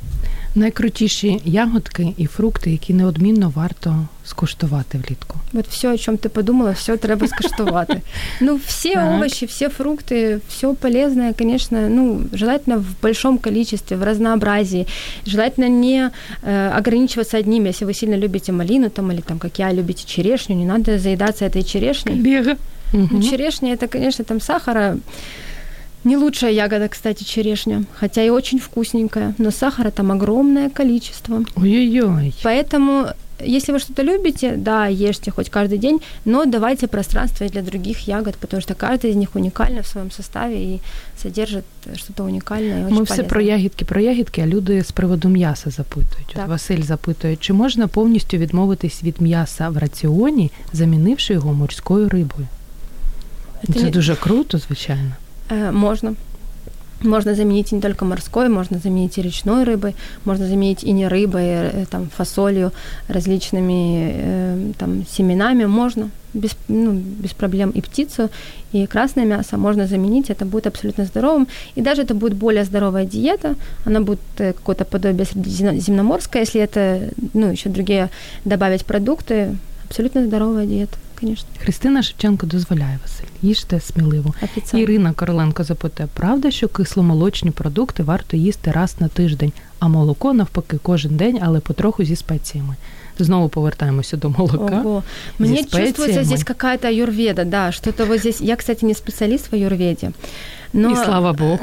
[0.55, 5.39] найкрутіші ягодки і фрукти, які неодмінно варто скуштувати влітку.
[5.53, 8.01] От все, о чому ти подумала, все треба скуштувати.
[8.41, 14.87] Ну, всі овощи, всі фрукти, все полезное, конечно, ну, желательно в большом количестве, в разнообразии.
[15.27, 16.11] Желательно не
[16.43, 20.57] э, ограничиваться одним, если вы сильно любите малину, там, или там, как я, любите черешню,
[20.57, 22.15] не надо заедаться этой черешней.
[22.15, 22.57] Бега.
[22.93, 23.23] Угу.
[23.23, 24.97] Черешня, это, конечно, там сахара
[26.05, 31.43] не лучшая ягода, кстати, черешня, хотя и очень вкусненькая, но сахара там огромное количество.
[31.57, 32.35] Ой-ой-ой.
[32.43, 33.09] Поэтому
[33.41, 38.37] если вы что-то любите, да, ешьте хоть каждый день, но давайте пространство для других ягод,
[38.37, 40.81] потому что каждая из них уникальна в своем составе и
[41.23, 41.65] содержит
[41.97, 42.89] что-то уникальное.
[42.91, 46.37] Ми все про ягідки, про ягідки, а люди з приводу м'яса запитують.
[46.37, 52.47] От Василь запитує, чи можна повністю відмовитись від м'яса в раціоні, замінивши його морською рибою?
[53.75, 53.91] Це не...
[53.91, 55.13] дуже круто, звичайно.
[55.50, 56.16] Э, можно.
[57.02, 61.46] Можно заменить не только морской, можно заменить и речной рыбой, можно заменить и не рыбой,
[61.46, 62.72] э, там, фасолью,
[63.08, 68.30] различными э, там, семенами, можно без, ну, без проблем и птицу,
[68.74, 73.06] и красное мясо можно заменить, это будет абсолютно здоровым, и даже это будет более здоровая
[73.06, 78.10] диета, она будет какое-то подобие средиземноморское, если это, ну, еще другие
[78.46, 80.98] добавить продукты, абсолютно здоровая диета.
[81.21, 81.49] Конечно.
[81.59, 83.25] Христина Шевченко дозволяє Василь.
[83.43, 84.35] Їжте сміливо.
[84.43, 84.83] Офіційно.
[84.83, 90.79] Ірина Короленко запитує, правда, що кисломолочні продукти варто їсти раз на тиждень, а молоко навпаки
[90.83, 92.77] кожен день, але потроху зі спеціями.
[93.19, 94.81] Знову повертаємося до молока.
[94.81, 95.03] Ого.
[95.39, 98.41] Мне чувствуется здесь какая-то аюрведа, да, что-то вот здесь.
[98.41, 100.13] Я, кстати, не специалист в аюрведе.
[100.73, 100.91] Но...
[100.91, 101.61] И слава богу.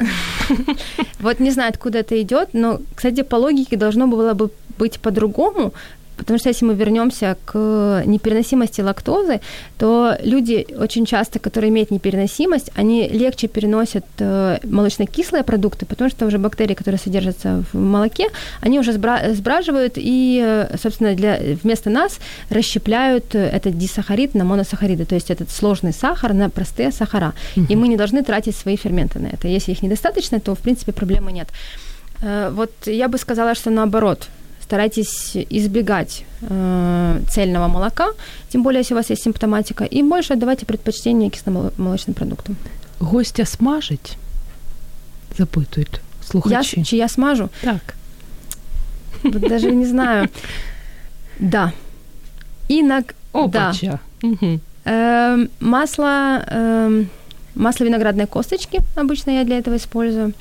[1.20, 5.72] Вот не знаю, откуда это идет, но, кстати, по логике должно было бы быть по-другому,
[6.17, 9.39] Потому что если мы вернемся к непереносимости лактозы,
[9.77, 16.25] то люди очень часто, которые имеют непереносимость, они легче переносят э, молочно-кислые продукты, потому что
[16.25, 18.29] уже бактерии, которые содержатся в молоке,
[18.61, 25.15] они уже сбраживают и, э, собственно, для, вместо нас расщепляют этот дисахарид на моносахариды, то
[25.15, 27.33] есть этот сложный сахар на простые сахара.
[27.55, 27.65] Угу.
[27.69, 29.47] И мы не должны тратить свои ферменты на это.
[29.47, 31.47] Если их недостаточно, то, в принципе, проблемы нет.
[32.21, 34.29] Э, вот я бы сказала, что наоборот,
[34.67, 38.07] старайтесь избегать э, цельного молока,
[38.49, 42.55] тем более, если у вас есть симптоматика, и больше отдавайте предпочтение кисломолочным продуктам.
[42.99, 44.17] Гостя смажить
[45.37, 46.01] запитують
[46.31, 46.79] слухачі.
[46.79, 47.49] Я, чи я смажу?
[47.61, 47.95] Так.
[49.23, 50.27] Даже не знаю.
[51.39, 51.71] Да.
[52.69, 53.03] Иног...
[53.33, 53.39] Да.
[53.39, 53.99] Опача.
[54.23, 54.59] Угу.
[54.85, 57.09] Эм, масло, эм,
[57.55, 60.33] масло виноградной косточки обычно я для этого использую.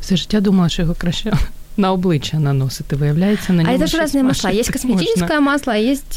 [0.00, 1.32] Все життя думала, що його краще
[1.76, 4.50] на обличчя наносити, виявляється, на А ньому это же разные масла.
[4.50, 6.14] Есть косметическое масло, а есть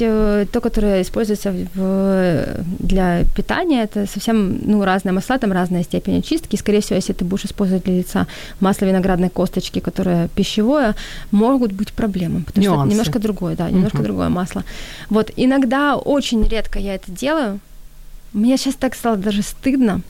[0.52, 2.46] то, которое используется в,
[2.80, 3.84] для питания.
[3.84, 6.58] Это совсем ну, разные масла, там разная степень очистки.
[6.58, 8.28] Скорее всего, если ты будешь использовать для лица
[8.60, 10.94] масло виноградной косточки, которое пищевое,
[11.32, 12.42] могут быть проблемы.
[12.46, 12.88] Потому что Нюансы.
[12.88, 14.06] это немножко другое, да, немножко Мгм.
[14.06, 14.64] другое масло.
[15.10, 17.60] Вот, иногда, очень редко я это делаю.
[18.34, 20.02] Мне сейчас так стало даже стыдно.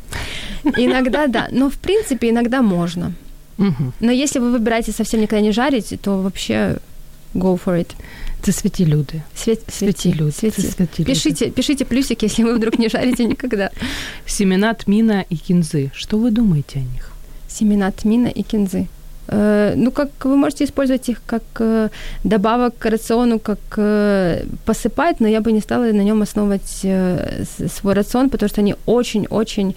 [0.78, 1.48] Иногда, да.
[1.52, 3.14] Но, в принципе, иногда можно.
[3.59, 3.93] Мгм.
[4.01, 6.77] Но если вы выбираете совсем никогда не жарить, то вообще
[7.35, 7.95] go for it.
[8.43, 9.23] Це святі люди.
[9.37, 10.33] Свет, Святі люди.
[10.33, 10.63] свети.
[10.63, 11.13] Це святі люди.
[11.13, 13.71] Пишите, пишите плюсик, если вы вдруг не жарите никогда.
[14.27, 15.91] Семена тміна і кінзи.
[15.95, 17.11] Що ви думаєте о них?
[17.49, 18.87] Семена тмина и кинзы.
[19.29, 21.89] Э, Ну, как вы можете использовать их как э,
[22.25, 27.45] добавок к рациону, как э, посыпать, но я бы не стала на нем основывать э,
[27.45, 29.75] с- свой рацион, потому что они очень-очень,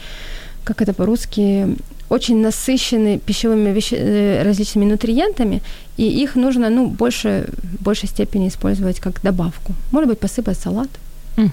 [0.63, 1.67] как это по-русски,
[2.09, 5.61] очень насыщены пищевыми веще- э, различными нутриентами,
[5.97, 7.45] и их нужно, ну, больше,
[7.79, 9.73] в большей степени использовать как добавку.
[9.91, 10.89] Может быть, посыпать салат.
[11.37, 11.49] Угу.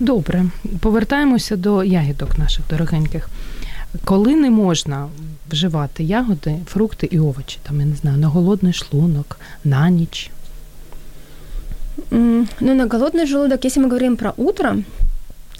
[0.00, 0.44] Добре,
[0.80, 3.28] повертаємося до ягідок наших дорогеньких.
[4.04, 5.08] Коли не можна
[5.50, 10.30] вживати ягоди, фрукти і овочі, там я не знаю, на голодний шлунок, на ніч.
[12.12, 14.76] М, Ну, на голодный желудок, если мы говорим про утро,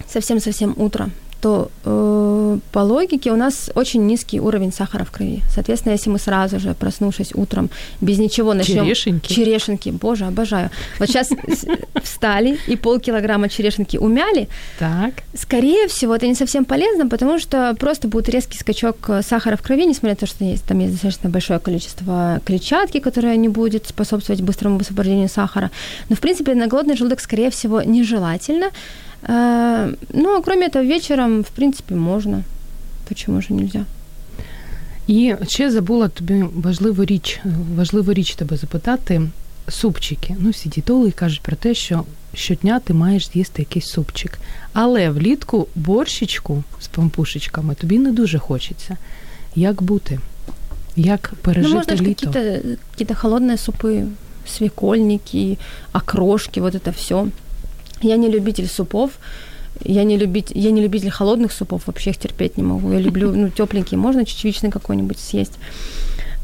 [0.07, 1.07] совсем-совсем утро,
[1.40, 5.42] то э, по логике у нас очень низкий уровень сахара в крови.
[5.50, 7.70] Соответственно, если мы сразу же, проснувшись утром,
[8.00, 8.84] без ничего начнем...
[8.84, 9.32] Черешеньки.
[9.32, 10.70] Черешенки, боже, обожаю.
[10.98, 11.28] Вот сейчас
[12.02, 15.14] встали и полкилограмма черешенки умяли, Так.
[15.34, 19.62] Скорее всего, это не совсем полезно, потому что просто будет резкий скачок э, сахара в
[19.62, 23.86] крови, несмотря на то, что есть, там есть достаточно большое количество клетчатки, которая не будет
[23.86, 25.70] способствовать быстрому высвобождению сахара.
[26.08, 28.70] Но, в принципе, на голодный желудок, скорее всего, нежелательно.
[29.23, 32.43] Э, Ну, а кроме этого, вечером, в принципе, можно.
[33.07, 33.85] Почему же нельзя?
[35.07, 37.39] І ще забула тобі важливу річ,
[37.75, 39.21] важливу річ тебе запитати.
[39.69, 40.35] Супчики.
[40.39, 44.39] Ну, всі дітоли кажуть про те, що щодня ти маєш з'їсти якийсь супчик.
[44.73, 48.97] Але влітку борщичку з пампушечками тобі не дуже хочеться.
[49.55, 50.19] Як бути?
[50.95, 52.25] Як Ну, пережити можно же літо?
[52.25, 54.07] какие-то, какие-то холодные супы,
[54.47, 55.57] свекольники,
[55.93, 57.27] окрошки, вот это все.
[58.02, 59.10] Я не любитель супов.
[59.84, 62.92] Я не, любить, я не любитель холодных супов, вообще их терпеть не могу.
[62.92, 65.52] Я люблю, ну, тепленькие, можно чечевичный какой-нибудь съесть.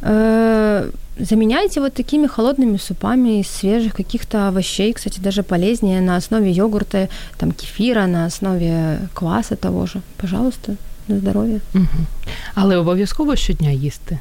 [0.02, 6.50] Э, Заменяйте вот такими холодными супами из свежих каких-то овощей, кстати, даже полезнее на основе
[6.50, 10.00] йогурта, там кефира, на основе кваса того же.
[10.16, 10.76] Пожалуйста,
[11.08, 11.60] на здоровье.
[11.74, 12.06] Угу.
[12.54, 14.18] Але обов'язково щодня їсти.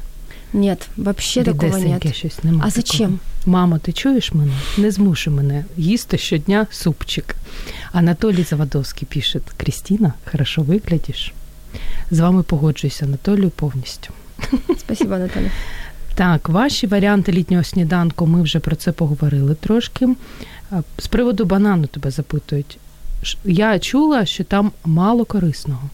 [0.52, 2.14] Нет, вообще такого нет.
[2.16, 2.62] Щось немає.
[2.66, 3.18] А зачем?
[3.46, 4.52] Мамо, ти чуєш мене?
[4.78, 7.36] Не змушуй мене їсти щодня супчик.
[7.92, 11.32] Анатолій Завадовський пише: Крістіна, хорошо виглядиш.
[12.10, 14.12] З вами погоджуюся, Анатолію, повністю.
[14.78, 15.50] Спасибо, Наталья.
[16.14, 20.08] Так, ваші варіанти літнього сніданку, ми вже про це поговорили трошки.
[20.98, 22.78] З приводу банану тебе запитують.
[23.44, 25.90] Я чула, що там мало корисного.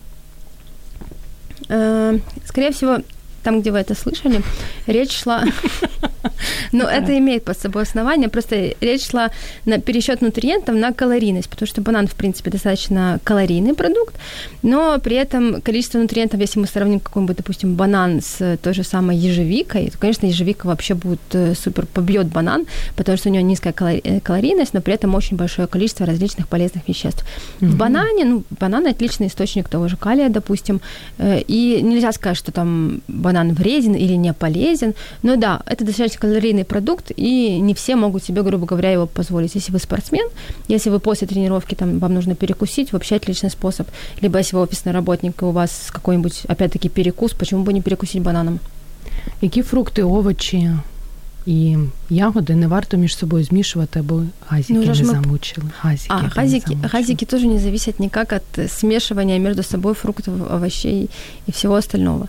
[1.69, 2.99] Э, Скорее всего,
[3.43, 4.43] там, где вы это слышали,
[4.87, 5.45] речь шла...
[6.73, 9.31] Но это имеет под собой основание, просто речь шла
[9.65, 14.15] на пересчет нутриентов на калорийность, потому что банан, в принципе, достаточно калорийный продукт,
[14.63, 19.17] но при этом количество нутриентов, если мы сравним какой-нибудь, допустим, банан с той же самой
[19.17, 23.75] ежевикой, то, конечно, ежевика вообще будет э, супер побьет банан, потому что у него низкая
[23.79, 27.25] э, калорийность, но при этом очень большое количество различных полезных веществ.
[27.61, 30.81] В банане, ну, банан отличный источник того же калия, допустим,
[31.19, 36.20] э, и нельзя сказать, что там банан вреден или не полезен, но да, это достаточно
[36.22, 39.56] калорийный продукт, и не все могут себе, грубо говоря, его позволить.
[39.56, 40.28] Если вы спортсмен,
[40.70, 43.88] если вы после тренировки там вам нужно перекусить, вообще отличный способ.
[44.22, 48.22] Либо если вы офисный работник, и у вас какой-нибудь, опять-таки, перекус, почему бы не перекусить
[48.22, 48.60] бананом?
[49.42, 50.72] Які фрукти, овочі
[51.46, 51.78] і
[52.10, 55.68] ягоди не варто між собою змішувати, аби газики Ну, вже не ж ми- замучили.
[55.82, 56.90] Газики, А, аби не газики, замучили.
[56.92, 61.10] газики тоже не зависят никак от э, смешивания между собой фруктов, овощей
[61.50, 62.28] и всего остального.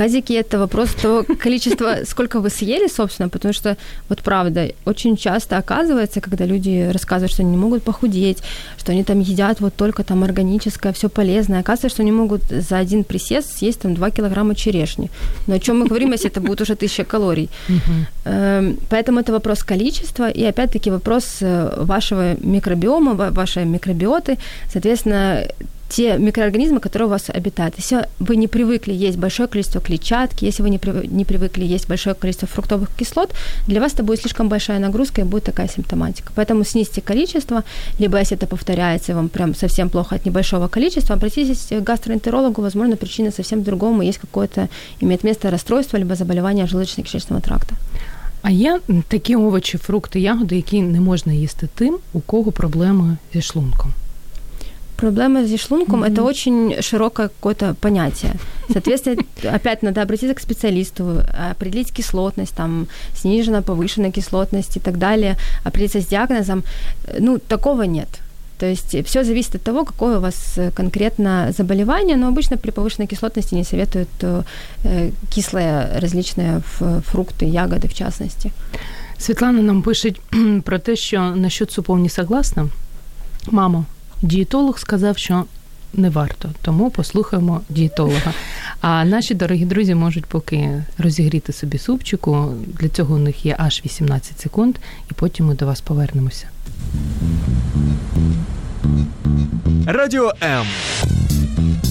[0.00, 3.76] Газики– это вопрос того количества, сколько вы съели, собственно, потому что,
[4.08, 8.38] вот правда, очень часто оказывается, когда люди рассказывают, что они не могут похудеть,
[8.78, 12.78] что они там едят вот только там органическое, все полезное, оказывается, что они могут за
[12.78, 15.10] один присест съесть там 2 килограмма черешни.
[15.46, 17.50] Но о чем мы говорим, если это будет уже 1000 калорий?
[18.24, 24.38] Эм, Поэтому это вопрос количества и опять-таки вопрос э, вашего микробиома, ва- вашей микробиоты.
[24.72, 25.44] Соответственно,
[25.89, 27.75] те микроорганизмы, которые у вас обитают.
[27.77, 31.11] Если вы не привыкли есть большое количество клетчатки, если вы не, прив...
[31.11, 33.33] не привыкли есть большое количество фруктовых кислот,
[33.67, 36.31] для вас это будет слишком большая нагрузка и будет такая симптоматика.
[36.35, 37.63] Поэтому снизьте количество,
[37.99, 42.95] либо если это повторяется, вам прям совсем плохо от небольшого количества, обратитесь к гастроэнтерологу, возможно,
[42.95, 44.69] причина совсем другому, есть какое-то,
[45.01, 47.75] имеет место расстройство, либо заболевание желудочно-кишечного тракта.
[48.41, 53.41] А є такі овочі, фрукти, ягоди, які не можна їсти тим, у кого проблеми зі
[53.41, 53.93] шлунком.
[55.00, 56.12] Проблема с шлунком mm-hmm.
[56.12, 58.32] это очень широкое какое-то понятие.
[58.72, 59.22] Соответственно,
[59.54, 66.00] опять надо обратиться к специалисту, определить кислотность, там, снижена, повышенная кислотность и так далее, определиться
[66.00, 66.64] с диагнозом.
[67.18, 68.08] Ну, такого нет.
[68.58, 73.08] То есть все зависит от того, какое у вас конкретно заболевание, но обычно при повышенной
[73.08, 74.42] кислотности не советуют э,
[75.30, 76.60] кислые различные
[77.06, 78.52] фрукты, ягоды в частности.
[79.18, 80.12] Світлана нам пише
[80.64, 82.68] про те, що насчет супов не согласна.
[83.50, 83.84] Мамо,
[84.22, 85.44] дієтолог сказав, що
[85.94, 88.32] не варто, тому послухаємо дієтолога.
[88.80, 92.54] А наші дорогі друзі можуть поки розігріти собі супчику.
[92.66, 94.76] Для цього у них є аж 18 секунд,
[95.10, 96.46] і потім ми до вас повернемося.
[99.86, 100.66] Радіо М.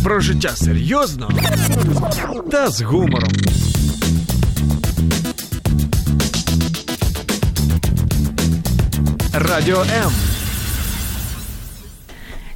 [0.04, 1.32] Про життя серйозно
[2.52, 3.32] та з гумором.
[9.34, 10.39] Радіо М.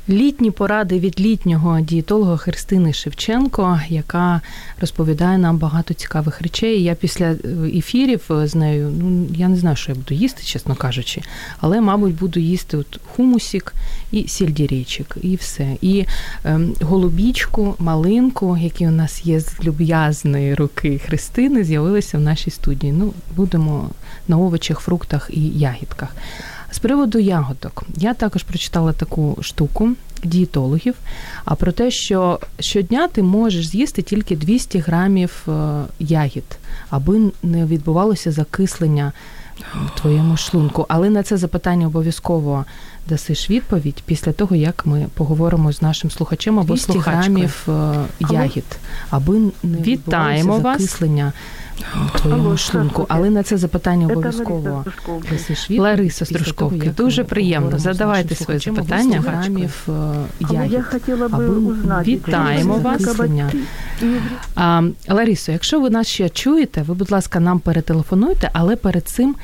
[0.10, 4.42] Літні поради від літнього дієтолога Христини Шевченко, яка
[4.82, 6.84] розповідає нам багато цікавих речей.
[6.84, 7.38] Я після е,
[7.76, 11.22] ефірів е, з нею, ну я не знаю, що я буду їсти, чесно кажучи,
[11.60, 13.74] але, мабуть, буду їсти от хумусік
[14.12, 15.78] і сільдірічик, і все.
[15.82, 16.06] І
[16.44, 22.94] ем, голубічку, малинку, які у нас є з люб'язної руки Христини, з'явилися в нашій студії.
[22.94, 23.90] Ну, будемо
[24.28, 26.16] на овочах, фруктах і ягідках.
[26.74, 29.90] З приводу ягодок, я також прочитала таку штуку
[30.24, 30.96] дієтологів,
[31.46, 35.48] а про те, що щодня ти можеш з'їсти тільки 200 грамів
[36.00, 36.58] ягід,
[36.90, 39.12] аби не відбувалося закислення
[39.74, 40.86] в твоєму шлунку.
[40.90, 42.66] Але на це запитання обов'язково
[43.10, 47.50] дасиш відповідь після того, як ми поговоримо з нашим слухачем або слухачкою
[48.20, 48.78] ягід,
[49.10, 51.34] аби не відбувалося закислення
[52.06, 54.86] в твоєму шлунку, але на це запитання обов'язково
[55.70, 56.94] Лариса Стружковки.
[56.98, 57.80] Дуже приємно.
[57.80, 59.88] Задавайте своє запитання грамів
[60.40, 60.72] ягід.
[60.72, 62.12] Я хотіла би узнати.
[62.12, 63.20] Вітаємо вас.
[65.10, 69.36] Ларисо, якщо ви нас ще чуєте, ви, будь ласка, нам перетелефонуйте, але перед цим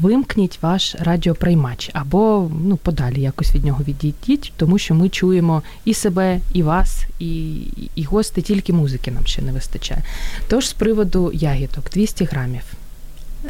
[0.00, 5.94] вимкніть ваш радіоприймач або ну подалі якось від нього відійдіть, тому що ми чуємо і
[5.94, 7.54] себе, і вас, і
[7.94, 10.02] і гости, тільки музики нам ще не вистачає.
[10.48, 12.62] Тож з приводу ягідок 200 грамів.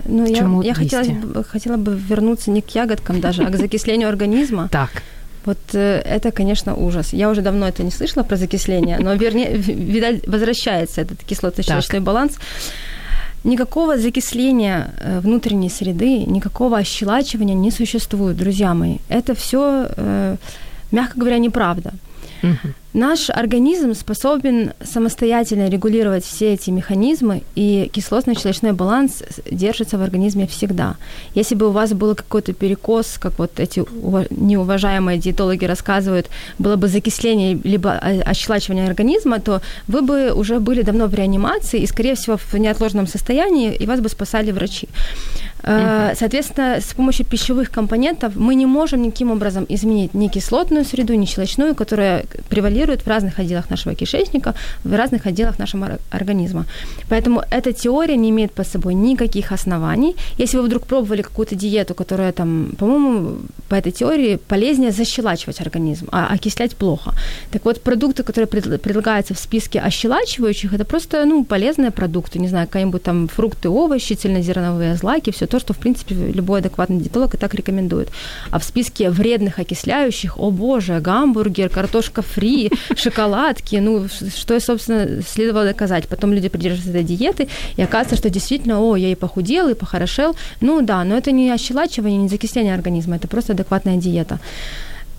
[0.06, 1.04] Ну, я, я хотела,
[1.52, 4.68] хотела бы вернуться не к ягодкам даже, а к закислению организма.
[4.68, 5.02] Так.
[5.44, 7.14] Вот э, это, конечно, ужас.
[7.14, 12.38] Я уже давно это не слышала про закисление, но, вернее, видать, возвращается этот кислотно-щелочной баланс
[13.43, 18.97] никакого закисления э, внутренней среды, никакого ощелачивания не существует, друзья мои.
[19.09, 20.37] Это все, э,
[20.91, 21.91] мягко говоря, неправда.
[22.43, 22.73] Угу.
[22.93, 30.95] Наш организм способен самостоятельно регулировать все эти механизмы, и кислотно-щелочной баланс держится в организме всегда.
[31.33, 33.79] Если бы у вас был какой-то перекос, как вот эти
[34.29, 36.29] неуважаемые диетологи рассказывают,
[36.59, 41.87] было бы закисление либо ощелачивание организма, то вы бы уже были давно в реанимации и,
[41.87, 44.87] скорее всего, в неотложном состоянии, и вас бы спасали врачи.
[45.63, 46.15] Угу.
[46.15, 51.25] Соответственно, с помощью пищевых компонентов мы не можем никаким образом изменить ни кислотную среду, ни
[51.25, 56.65] щелочную, которая превалирует в разных отделах нашего кишечника, в разных отделах нашего организма.
[57.09, 60.15] Поэтому эта теория не имеет под собой никаких оснований.
[60.37, 63.37] Если вы вдруг пробовали какую-то диету, которая там, по-моему,
[63.69, 67.13] по этой теории полезнее защелачивать организм, а окислять плохо.
[67.51, 72.67] Так вот, продукты, которые предлагаются в списке ощелачивающих, это просто, ну, полезные продукты, не знаю,
[72.67, 77.37] какие-нибудь там фрукты, овощи, цельнозерновые злаки, все то, что, в принципе, любой адекватный диетолог и
[77.37, 78.09] так рекомендует.
[78.49, 85.65] А в списке вредных окисляющих, о боже, гамбургер, картошка фри, шоколадки, ну, что, собственно, следовало
[85.65, 86.07] доказать.
[86.07, 90.35] Потом люди придерживаются этой диеты, и оказывается, что действительно, о, я и похудел, и похорошел.
[90.59, 94.39] Ну да, но это не ощелачивание, не закисление организма, это просто адекватная диета.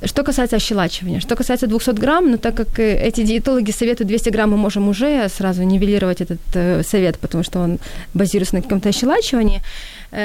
[0.04, 4.30] Что касается ощелачивания, что касается 200 грамм, ну так как э, эти диетологи советуют 200
[4.30, 7.78] грамм, мы можем уже сразу нивелировать этот э, совет, потому что он
[8.12, 9.62] базируется на каком-то ощелачивании.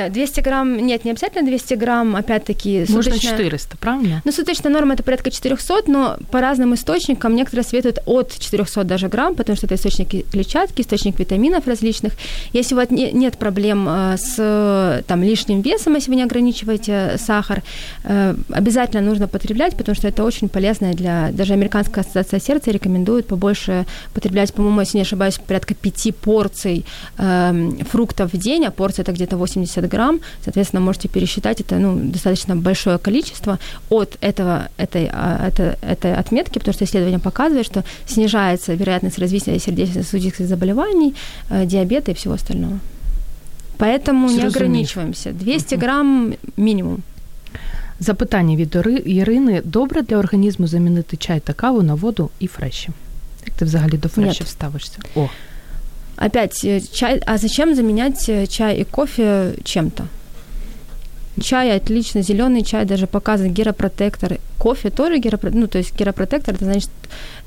[0.10, 2.86] 200 э, грамм, нет, не обязательно 200 грамм, опять-таки...
[2.90, 3.38] Можно суточная...
[3.38, 4.22] 400, правильно?
[4.24, 9.08] Ну, суточная норма это порядка 400, но по разным источникам некоторые советуют от 400 даже
[9.08, 12.14] грамм, потому что это источник клетчатки, источник витаминов различных.
[12.54, 17.64] Если у вас нет проблем э, с там, лишним весом, если вы не ограничиваете сахар,
[18.04, 21.32] э, обязательно нужно потреблять потому что это очень полезно для...
[21.32, 26.86] Даже Американская ассоциация сердца рекомендует побольше потреблять, по-моему, если не ошибаюсь, порядка пяти порций
[27.18, 31.99] э, фруктов в день, а порция это где-то 80 грамм, соответственно, можете пересчитать, это ну,
[32.12, 33.59] достаточно большое количество
[33.89, 39.59] от этого, этой, а, это, этой отметки, потому что исследование показывает, что снижается вероятность развития
[39.59, 41.15] сердечно-сосудистых заболеваний,
[41.51, 42.79] э, диабета и всего остального.
[43.79, 44.43] Поэтому Зрозумів.
[44.43, 45.33] не ограничиваемся.
[45.33, 47.03] 200 грамм минимум.
[48.01, 52.89] Запитання від Ірини: добре для організму замінити чай та каву на воду і фреші?
[53.47, 54.49] Як ти взагалі до фрешів Нет.
[54.49, 54.99] ставишся?
[55.15, 55.29] О.
[56.20, 60.06] Опять, э, чай, а зачем заменять э, чай и кофе чем-то?
[61.42, 64.38] Чай отлично, зеленый чай даже показан геропротектор.
[64.58, 66.90] Кофе тоже геропротектор, ну, то есть геропротектор, это значит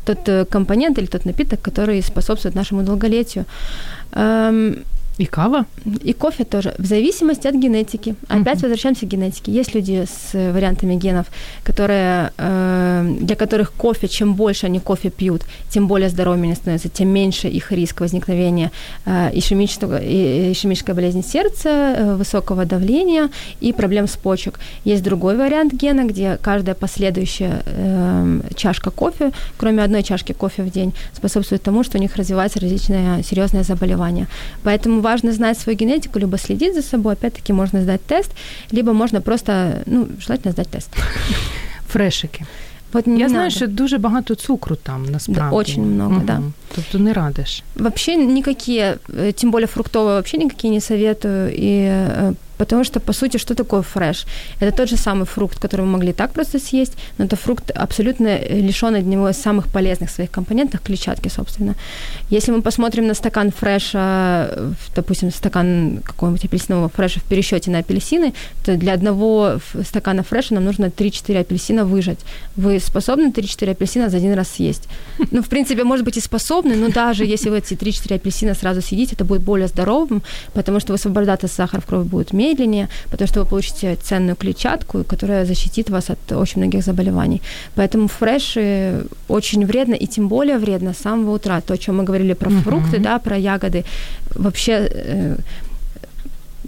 [0.06, 3.44] тот э, компонент или тот напиток, который способствует нашему долголетию.
[4.12, 4.84] Эм,
[5.18, 5.66] и кава?
[6.02, 8.14] И кофе тоже, в зависимости от генетики.
[8.28, 8.62] Опять uh-huh.
[8.62, 9.52] возвращаемся к генетике.
[9.52, 11.26] Есть люди с вариантами генов,
[11.64, 16.88] которые, э, для которых кофе, чем больше они кофе пьют, тем более здоровыми они становятся,
[16.88, 18.70] тем меньше их риск возникновения
[19.04, 23.28] э, ишемического, ишемической болезни сердца, э, высокого давления
[23.60, 24.60] и проблем с почек.
[24.84, 30.70] Есть другой вариант гена, где каждая последующая э, чашка кофе, кроме одной чашки кофе в
[30.70, 34.26] день, способствует тому, что у них развиваются различные серьезные заболевания.
[34.62, 38.30] Поэтому важно знать свою генетику, либо следить за собой, опять-таки можно сдать тест,
[38.72, 40.90] либо можно просто, ну, желательно сдать тест.
[41.88, 42.46] Фрешики.
[42.94, 45.50] От Я знаю, що дуже багато цукру там насправді.
[45.50, 46.24] Да, очень много, угу.
[46.24, 46.42] да.
[46.74, 47.62] Тобто не радиш.
[47.76, 51.52] Вообще никакие, э, тем более фруктовые, вообще никакие не советую.
[51.52, 52.32] И э,
[52.62, 54.24] Потому что, по сути, что такое фреш?
[54.60, 58.38] Это тот же самый фрукт, который вы могли так просто съесть, но это фрукт абсолютно
[58.38, 61.74] лишён от него самых полезных своих компонентов, клетчатки, собственно.
[62.30, 68.32] Если мы посмотрим на стакан фреша, допустим, стакан какого-нибудь апельсинового фреша в пересчете на апельсины,
[68.64, 72.20] то для одного стакана фреша нам нужно 3-4 апельсина выжать.
[72.54, 74.88] Вы способны 3-4 апельсина за один раз съесть?
[75.32, 78.82] Ну, в принципе, может быть, и способны, но даже если вы эти 3-4 апельсина сразу
[78.82, 80.22] съедите, это будет более здоровым,
[80.54, 85.03] потому что высвобождаться сахар в крови будет меньше, медленнее, потому что вы получите ценную клетчатку,
[85.03, 87.41] которая защитит вас от очень многих заболеваний.
[87.75, 91.61] Поэтому фреши очень вредно, и тем более вредно с самого утра.
[91.61, 92.63] То, о чем мы говорили про uh-huh.
[92.63, 93.83] фрукты, да, про ягоды.
[94.35, 95.37] Вообще э,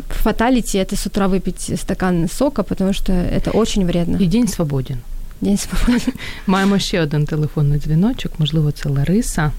[0.09, 4.17] фаталити – это с утра выпить стакан сока, потому что это очень вредно.
[4.19, 4.97] І день свободен.
[5.41, 6.13] День свободен.
[6.47, 9.51] Маємо ще один телефонний дзвіночок, можливо, це Лариса.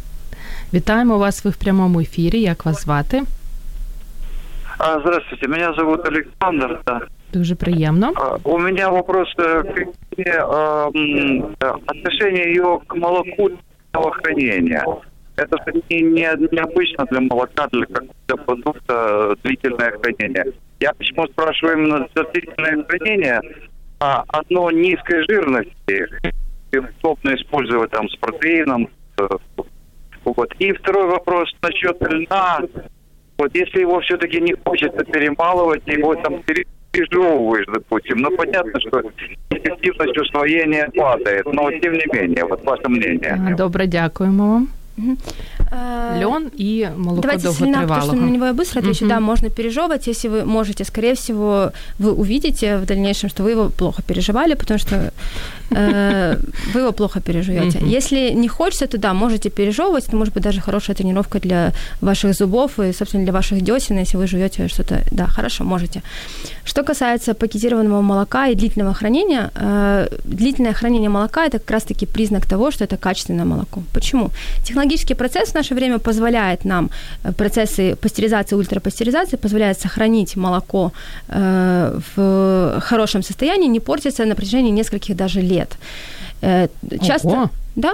[0.74, 2.40] Вітаємо вас ви в прямому ефірі.
[2.40, 3.22] Як вас звати?
[4.77, 6.81] А, здравствуйте, меня зовут Александр.
[6.85, 7.01] Да.
[7.33, 8.11] Дуже приємно.
[8.15, 10.87] А, у меня вопрос, э, какие а,
[11.87, 13.51] отношения ее к молоку
[13.93, 14.85] хранения?
[15.37, 15.57] Это
[15.89, 17.85] не, не, необычно для молока, для,
[18.27, 20.53] для продукта длительное хранение.
[20.79, 23.41] Я почему спрашиваю именно за длительное хранение?
[23.99, 26.07] А одно низкой жирности,
[26.73, 28.89] удобно использовать там с протеином.
[29.19, 29.27] Э,
[30.25, 30.53] вот.
[30.59, 32.59] И второй вопрос насчет льна.
[33.37, 36.41] Вот если его все-таки не хочется перемалывать, его там
[36.91, 39.01] пережевываешь, допустим, ну понятно, что
[39.49, 43.55] эффективность усвоения падает, но тем не менее, вот ваше мнение.
[43.57, 44.67] Добре, дякуємо вам.
[46.19, 49.05] Лен и молоко Давайте с льна, потому что на него я быстро отвечу.
[49.05, 49.09] Uh-huh.
[49.09, 50.83] Да, можно пережевывать, если вы можете.
[50.85, 55.11] Скорее всего, вы увидите в дальнейшем, что вы его плохо переживали, потому что
[55.71, 56.37] э,
[56.73, 57.79] вы его плохо переживете.
[57.79, 57.97] Uh-huh.
[57.97, 60.07] Если не хочется, то да, можете пережевывать.
[60.07, 61.71] Это может быть даже хорошая тренировка для
[62.01, 65.01] ваших зубов и, собственно, для ваших десен, если вы жуете что-то.
[65.11, 66.01] Да, хорошо, можете.
[66.63, 72.45] Что касается пакетированного молока и длительного хранения, э, длительное хранение молока– это как раз-таки признак
[72.45, 73.83] того, что это качественное молоко.
[73.93, 74.29] Почему?
[74.63, 76.89] Технологический процесс в наше время позволяет нам,
[77.23, 80.91] э, процессы пастеризации, ультрапастеризации позволяют сохранить молоко
[81.29, 85.69] э, в хорошем состоянии, не портиться на протяжении нескольких даже лет.
[86.41, 86.67] Э,
[87.01, 87.49] часто, Ого.
[87.75, 87.93] да,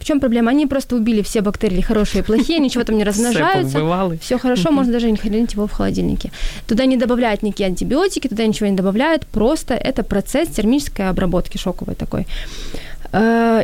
[0.00, 0.50] в чем проблема?
[0.50, 3.78] Они просто убили все бактерии, хорошие и плохие, ничего там не размножаются.
[4.20, 6.30] Все хорошо, можно даже не хранить его в холодильнике.
[6.66, 11.94] Туда не добавляют никакие антибиотики, туда ничего не добавляют, просто это процесс термической обработки шоковой
[11.94, 12.26] такой.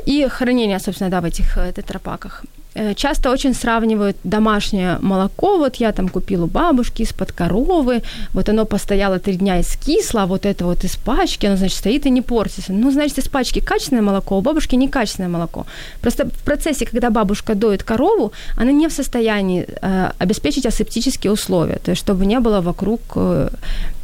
[0.07, 2.45] И хранение, собственно, да, в этих тетрапаках.
[2.75, 8.03] Э, часто очень сравнивают домашнее молоко, вот я там купила у бабушки из-под коровы,
[8.33, 11.79] вот оно постояло три дня и скисло, а вот это вот из пачки, оно, значит,
[11.79, 12.73] стоит и не портится.
[12.73, 15.67] Ну, значит, из пачки качественное молоко, у бабушки некачественное молоко.
[16.01, 21.81] Просто в процессе, когда бабушка доит корову, она не в состоянии э, обеспечить асептические условия,
[21.85, 23.49] то есть чтобы не было вокруг э,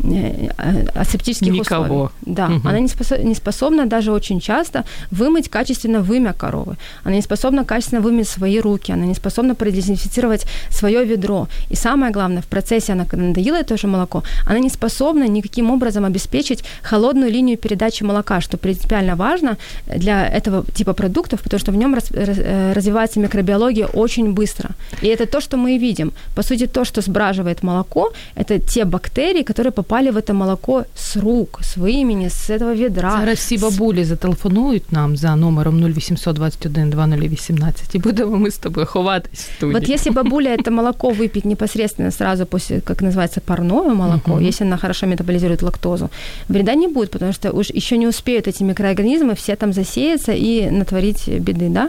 [0.00, 1.84] э, асептических Никого.
[1.84, 2.10] условий.
[2.22, 2.68] Да, угу.
[2.68, 6.76] она не, способ, не способна даже очень часто вымыть качественно вымя коровы.
[7.04, 11.47] Она не способна качественно вымыть свои свои руки, она не способна продезинфицировать свое ведро.
[11.71, 15.71] И самое главное, в процессе она, когда надоела это же молоко, она не способна никаким
[15.71, 19.57] образом обеспечить холодную линию передачи молока, что принципиально важно
[19.97, 24.69] для этого типа продуктов, потому что в нем раз, раз, э, развивается микробиология очень быстро.
[25.03, 26.11] И это то, что мы и видим.
[26.35, 31.15] По сути, то, что сбраживает молоко, это те бактерии, которые попали в это молоко с
[31.15, 33.17] рук, с имени, с этого ведра.
[33.19, 38.86] Зараз всі бабулі зателефонують нам за номером 0800 21 2018 і будемо ми з тобою
[38.86, 39.80] ховатись в студії.
[39.80, 44.48] Вот если бабуля это молоко выпить непосредственно сразу после, как называется, парное молоко, uh-huh.
[44.48, 46.10] если она хорошо метаболизирует лактозу,
[46.48, 50.70] вреда не будет, потому что уж еще не успеют эти микроорганизмы все там засеяться и
[50.70, 51.88] натворить беды, да.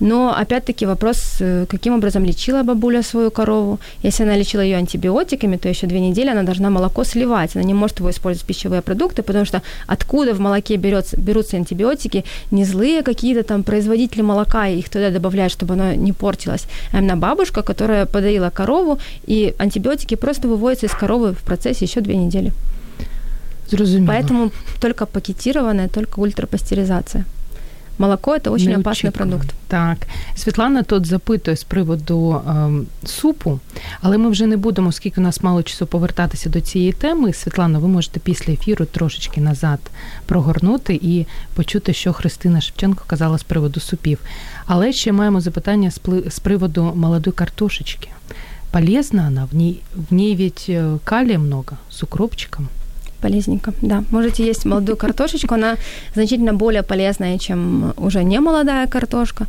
[0.00, 3.78] Но опять-таки вопрос, э, каким образом лечила бабуля свою корову.
[4.04, 7.56] Если она лечила ее антибиотиками, то еще две недели она должна молоко сливать.
[7.56, 11.56] Она не может его использовать в пищевые продукты, потому что откуда в молоке берется, берутся
[11.56, 16.97] антибиотики, не злые какие-то там производители молока, их туда добавляют, чтобы оно не портилось, а
[16.97, 22.15] именно бабушка, которая подарила корову, и антибиотики просто выводятся из коровы в процессе еще две
[22.15, 22.51] недели.
[23.69, 24.11] Зрозуміло.
[24.11, 27.25] Поэтому только пакетированная, только ультрапастеризация.
[27.97, 29.49] Молоко це дуже опасний продукт.
[29.67, 29.97] Так,
[30.35, 32.69] Світлана тут запитує з приводу е,
[33.07, 33.59] супу,
[34.01, 37.33] але ми вже не будемо, оскільки у нас мало часу повертатися до цієї теми.
[37.33, 39.79] Світлана, ви можете після ефіру трошечки назад
[40.25, 41.25] прогорнути і
[41.55, 44.19] почути, що Христина Шевченко казала з приводу супів.
[44.70, 45.90] Але ще маємо запитання
[46.30, 48.08] з приводу молодої картошечки.
[48.70, 49.48] Полезна вона?
[49.52, 50.70] В ней, в ней ведь
[51.04, 52.68] калия много с укропчиком.
[53.20, 54.04] Полезненько, да.
[54.10, 55.76] Можете есть молодую картошечку, она
[56.14, 59.46] значительно более полезная, чем уже не молодая картошка,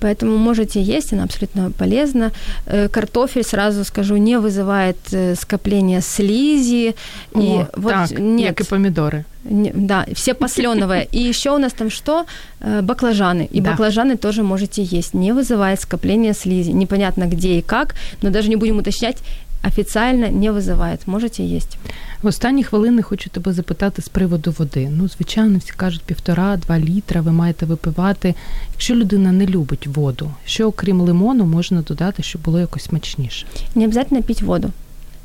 [0.00, 2.32] поэтому можете есть, она абсолютно полезна.
[2.66, 6.94] Э, картофель, сразу скажу, не вызывает э, скопления слизи.
[7.32, 8.56] О, и вот так, нет.
[8.56, 9.24] как и помидоры.
[9.44, 11.08] Да, все посленовые.
[11.12, 12.26] И еще у нас там что?
[12.60, 13.48] Э, баклажаны.
[13.52, 13.70] И да.
[13.70, 15.14] баклажаны тоже можете есть.
[15.14, 16.70] Не вызывает скопления слизи.
[16.70, 19.18] Непонятно где и как, но даже не будем уточнять,
[19.64, 20.98] офіційно не визиває.
[21.06, 21.76] Можете їсти.
[22.22, 24.88] В останні хвилини хочу тебе запитати з приводу води.
[24.92, 28.34] Ну, звичайно, всі кажуть півтора-два літра ви маєте випивати.
[28.72, 33.46] Якщо людина не любить воду, що окрім лимону можна додати, щоб було якось смачніше?
[33.74, 34.70] Не обов'язково пити воду.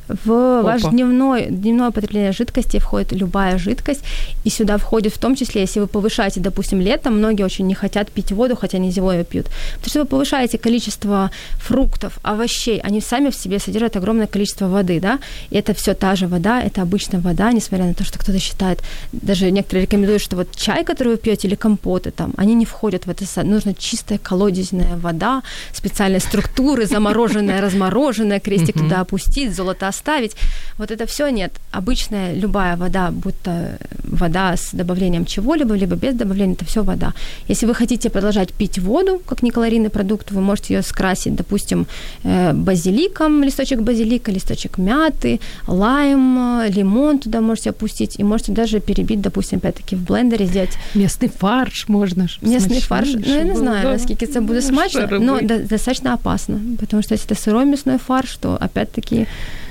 [0.07, 0.61] В Опа.
[0.61, 4.03] ваш дневной, дневное потребление жидкости входит любая жидкость,
[4.43, 8.09] и сюда входит в том числе, если вы повышаете, допустим, летом, многие очень не хотят
[8.11, 13.01] пить воду, хотя они зимой ее пьют, потому что вы повышаете количество фруктов, овощей, они
[13.01, 16.81] сами в себе содержат огромное количество воды, да, и это все та же вода, это
[16.81, 18.81] обычная вода, несмотря на то, что кто-то считает,
[19.11, 23.05] даже некоторые рекомендуют, что вот чай, который вы пьете, или компоты там, они не входят
[23.05, 25.43] в это, нужно чистая колодезная вода,
[25.73, 30.35] специальные структуры, замороженная, размороженная, крестик туда опустить, золото оставить.
[30.77, 31.51] Вот это все нет.
[31.71, 37.13] Обычная любая вода, будто вода с добавлением чего-либо, либо без добавления, это все вода.
[37.49, 41.85] Если вы хотите продолжать пить воду, как некалорийный продукт, вы можете ее скрасить, допустим,
[42.23, 49.21] э, базиликом, листочек базилика, листочек мяты, лайм, лимон туда можете опустить, и можете даже перебить,
[49.21, 50.77] допустим, опять-таки в блендере сделать...
[50.95, 56.13] Местный фарш можно Местный фарш, ну, я не знаю, насколько это будет смачно, но достаточно
[56.13, 59.27] опасно, потому что если это сырой мясной фарш, то опять-таки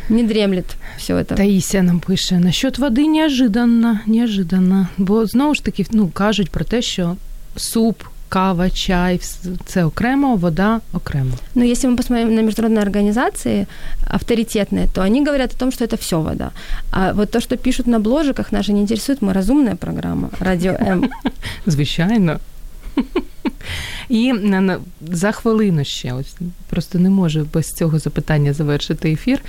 [0.10, 0.66] не дремлет
[0.98, 1.36] все это.
[1.36, 4.88] Таїся нам пише, насчет води неожиданно, неожиданно.
[4.98, 7.16] Бо знову ж таки, ну, кажуть про те, що
[7.56, 9.22] суп, кава, чай,
[9.66, 11.32] це окремо, вода окремо.
[11.56, 13.68] Но если мы посмотрим на международные организации
[14.08, 16.52] авторитетные, то они говорят о том, что это все вода.
[16.92, 20.72] А вот то, что пишут на бложиках, нас же не интересует, мы разумная программа, Радио
[20.72, 21.10] М.
[21.66, 22.39] Звичайно.
[24.10, 24.34] І
[25.02, 26.36] за хвилину ще, ось
[26.70, 29.39] просто не можу без цього запитання завершити ефір.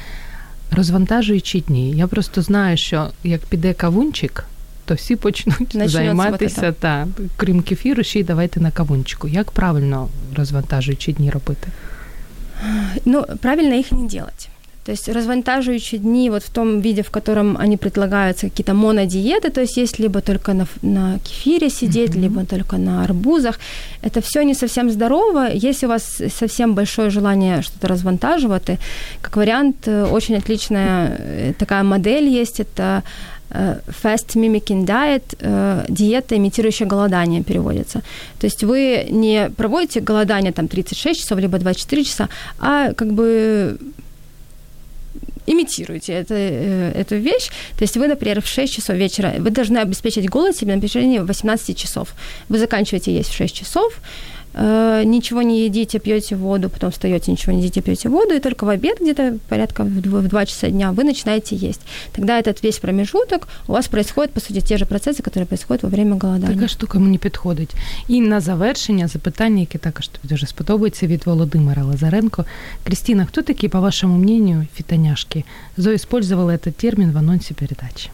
[0.72, 1.92] Розвантажуючі дні.
[1.92, 4.44] Я просто знаю, що як піде кавунчик,
[4.86, 7.08] то всі почнуть Начнется займатися вот та
[7.38, 9.28] крім кефіру, ще й давайте на кавунчику.
[9.28, 11.68] Як правильно розвантажуючі дні робити?
[13.06, 14.50] Ну, правильно їх не делать.
[14.88, 19.60] То есть развантаживающие дни вот в том виде, в котором они предлагаются, какие-то монодиеты, то
[19.60, 22.22] есть есть либо только на, на кефире сидеть, mm-hmm.
[22.22, 23.60] либо только на арбузах.
[24.02, 25.52] Это все не совсем здорово.
[25.52, 28.80] Если у вас совсем большое желание что-то развантаживать,
[29.22, 33.04] как вариант, э, очень отличная э, такая модель есть, это
[33.50, 38.04] э, Fast Mimicking Diet, диета, имитирующая голодание, переводится.
[38.40, 43.78] То есть вы не проводите голодание там 36 часов, либо 24 часа, а как бы
[45.48, 47.48] имитируете это, э, эту вещь.
[47.78, 51.20] То есть вы, например, в 6 часов вечера, вы должны обеспечить голод себе на протяжении
[51.20, 52.14] 18 часов.
[52.50, 54.00] Вы заканчиваете есть в 6 часов,
[54.57, 58.65] э, ничего не едите, пьете воду, потом встаете, ничего не едите, пьете воду, и только
[58.65, 61.81] в обед где-то порядка в 2, в 2 часа дня вы начинаете есть.
[62.13, 65.89] Тогда этот весь промежуток у вас происходит, по суті, ті ж процеси, які происходят во
[65.89, 66.55] время голодання.
[66.55, 67.71] Така штука мені підходить.
[68.09, 72.45] І на завершення запитання, яке також тобі дуже сподобається від Володимира Лазаренко.
[72.85, 75.45] Крістіна, хто такі, по вашому мнению, фитоняшки?
[75.77, 78.11] Зоя использовала этот термин в анонсе передачи.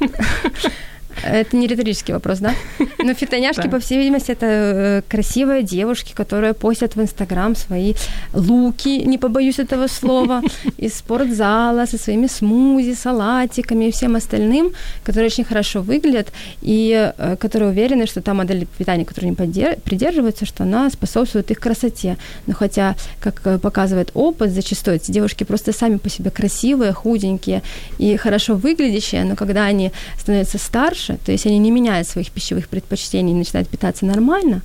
[1.22, 2.54] Это не риторический вопрос, да?
[2.98, 7.94] Но фитоняшки, по всей видимости, это э, красивые девушки, которые постят в Инстаграм свои
[8.32, 10.42] луки, не побоюсь этого слова,
[10.78, 14.72] из спортзала со своими смузи, салатиками и всем остальным,
[15.04, 20.46] которые очень хорошо выглядят и э, которые уверены, что та модель питания, которую они придерживаются,
[20.46, 22.16] что она способствует их красоте.
[22.46, 27.62] Но хотя, как э, показывает опыт, зачастую эти девушки просто сами по себе красивые, худенькие
[27.98, 32.68] и хорошо выглядящие, но когда они становятся старше, то есть они не меняют своих пищевых
[32.68, 34.62] предпочтений и начинают питаться нормально,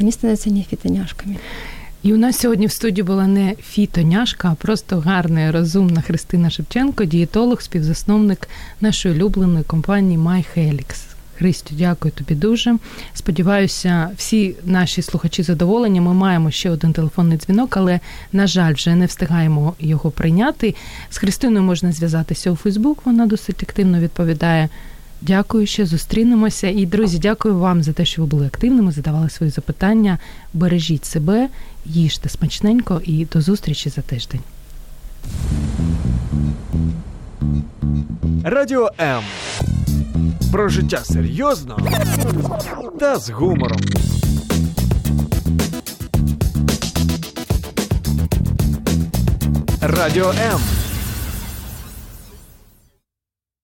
[0.00, 1.36] они становятся не фітоняшками.
[2.02, 6.50] І у нас сьогодні в студії була не фітоняшка, а просто гарна і розумна Христина
[6.50, 8.48] Шевченко, дієтолог, співзасновник
[8.80, 11.06] нашої улюбленої компанії MyHelix.
[11.38, 12.76] Христю, дякую тобі дуже.
[13.14, 16.00] Сподіваюся, всі наші слухачі задоволені.
[16.00, 18.00] Ми маємо ще один телефонний дзвінок, але,
[18.32, 20.74] на жаль, вже не встигаємо його прийняти.
[21.10, 24.68] З Христиною можна зв'язатися у Фейсбук, вона досить активно відповідає.
[25.26, 26.68] Дякую, що зустрінемося.
[26.68, 30.18] І, друзі, дякую вам за те, що ви були активними, задавали свої запитання.
[30.54, 31.48] Бережіть себе,
[31.84, 34.40] їжте смачненько і до зустрічі за тиждень.
[38.44, 39.22] Радіо М.
[40.52, 41.78] Про життя серйозно
[43.00, 43.80] та з гумором.
[49.80, 50.60] Радіо М.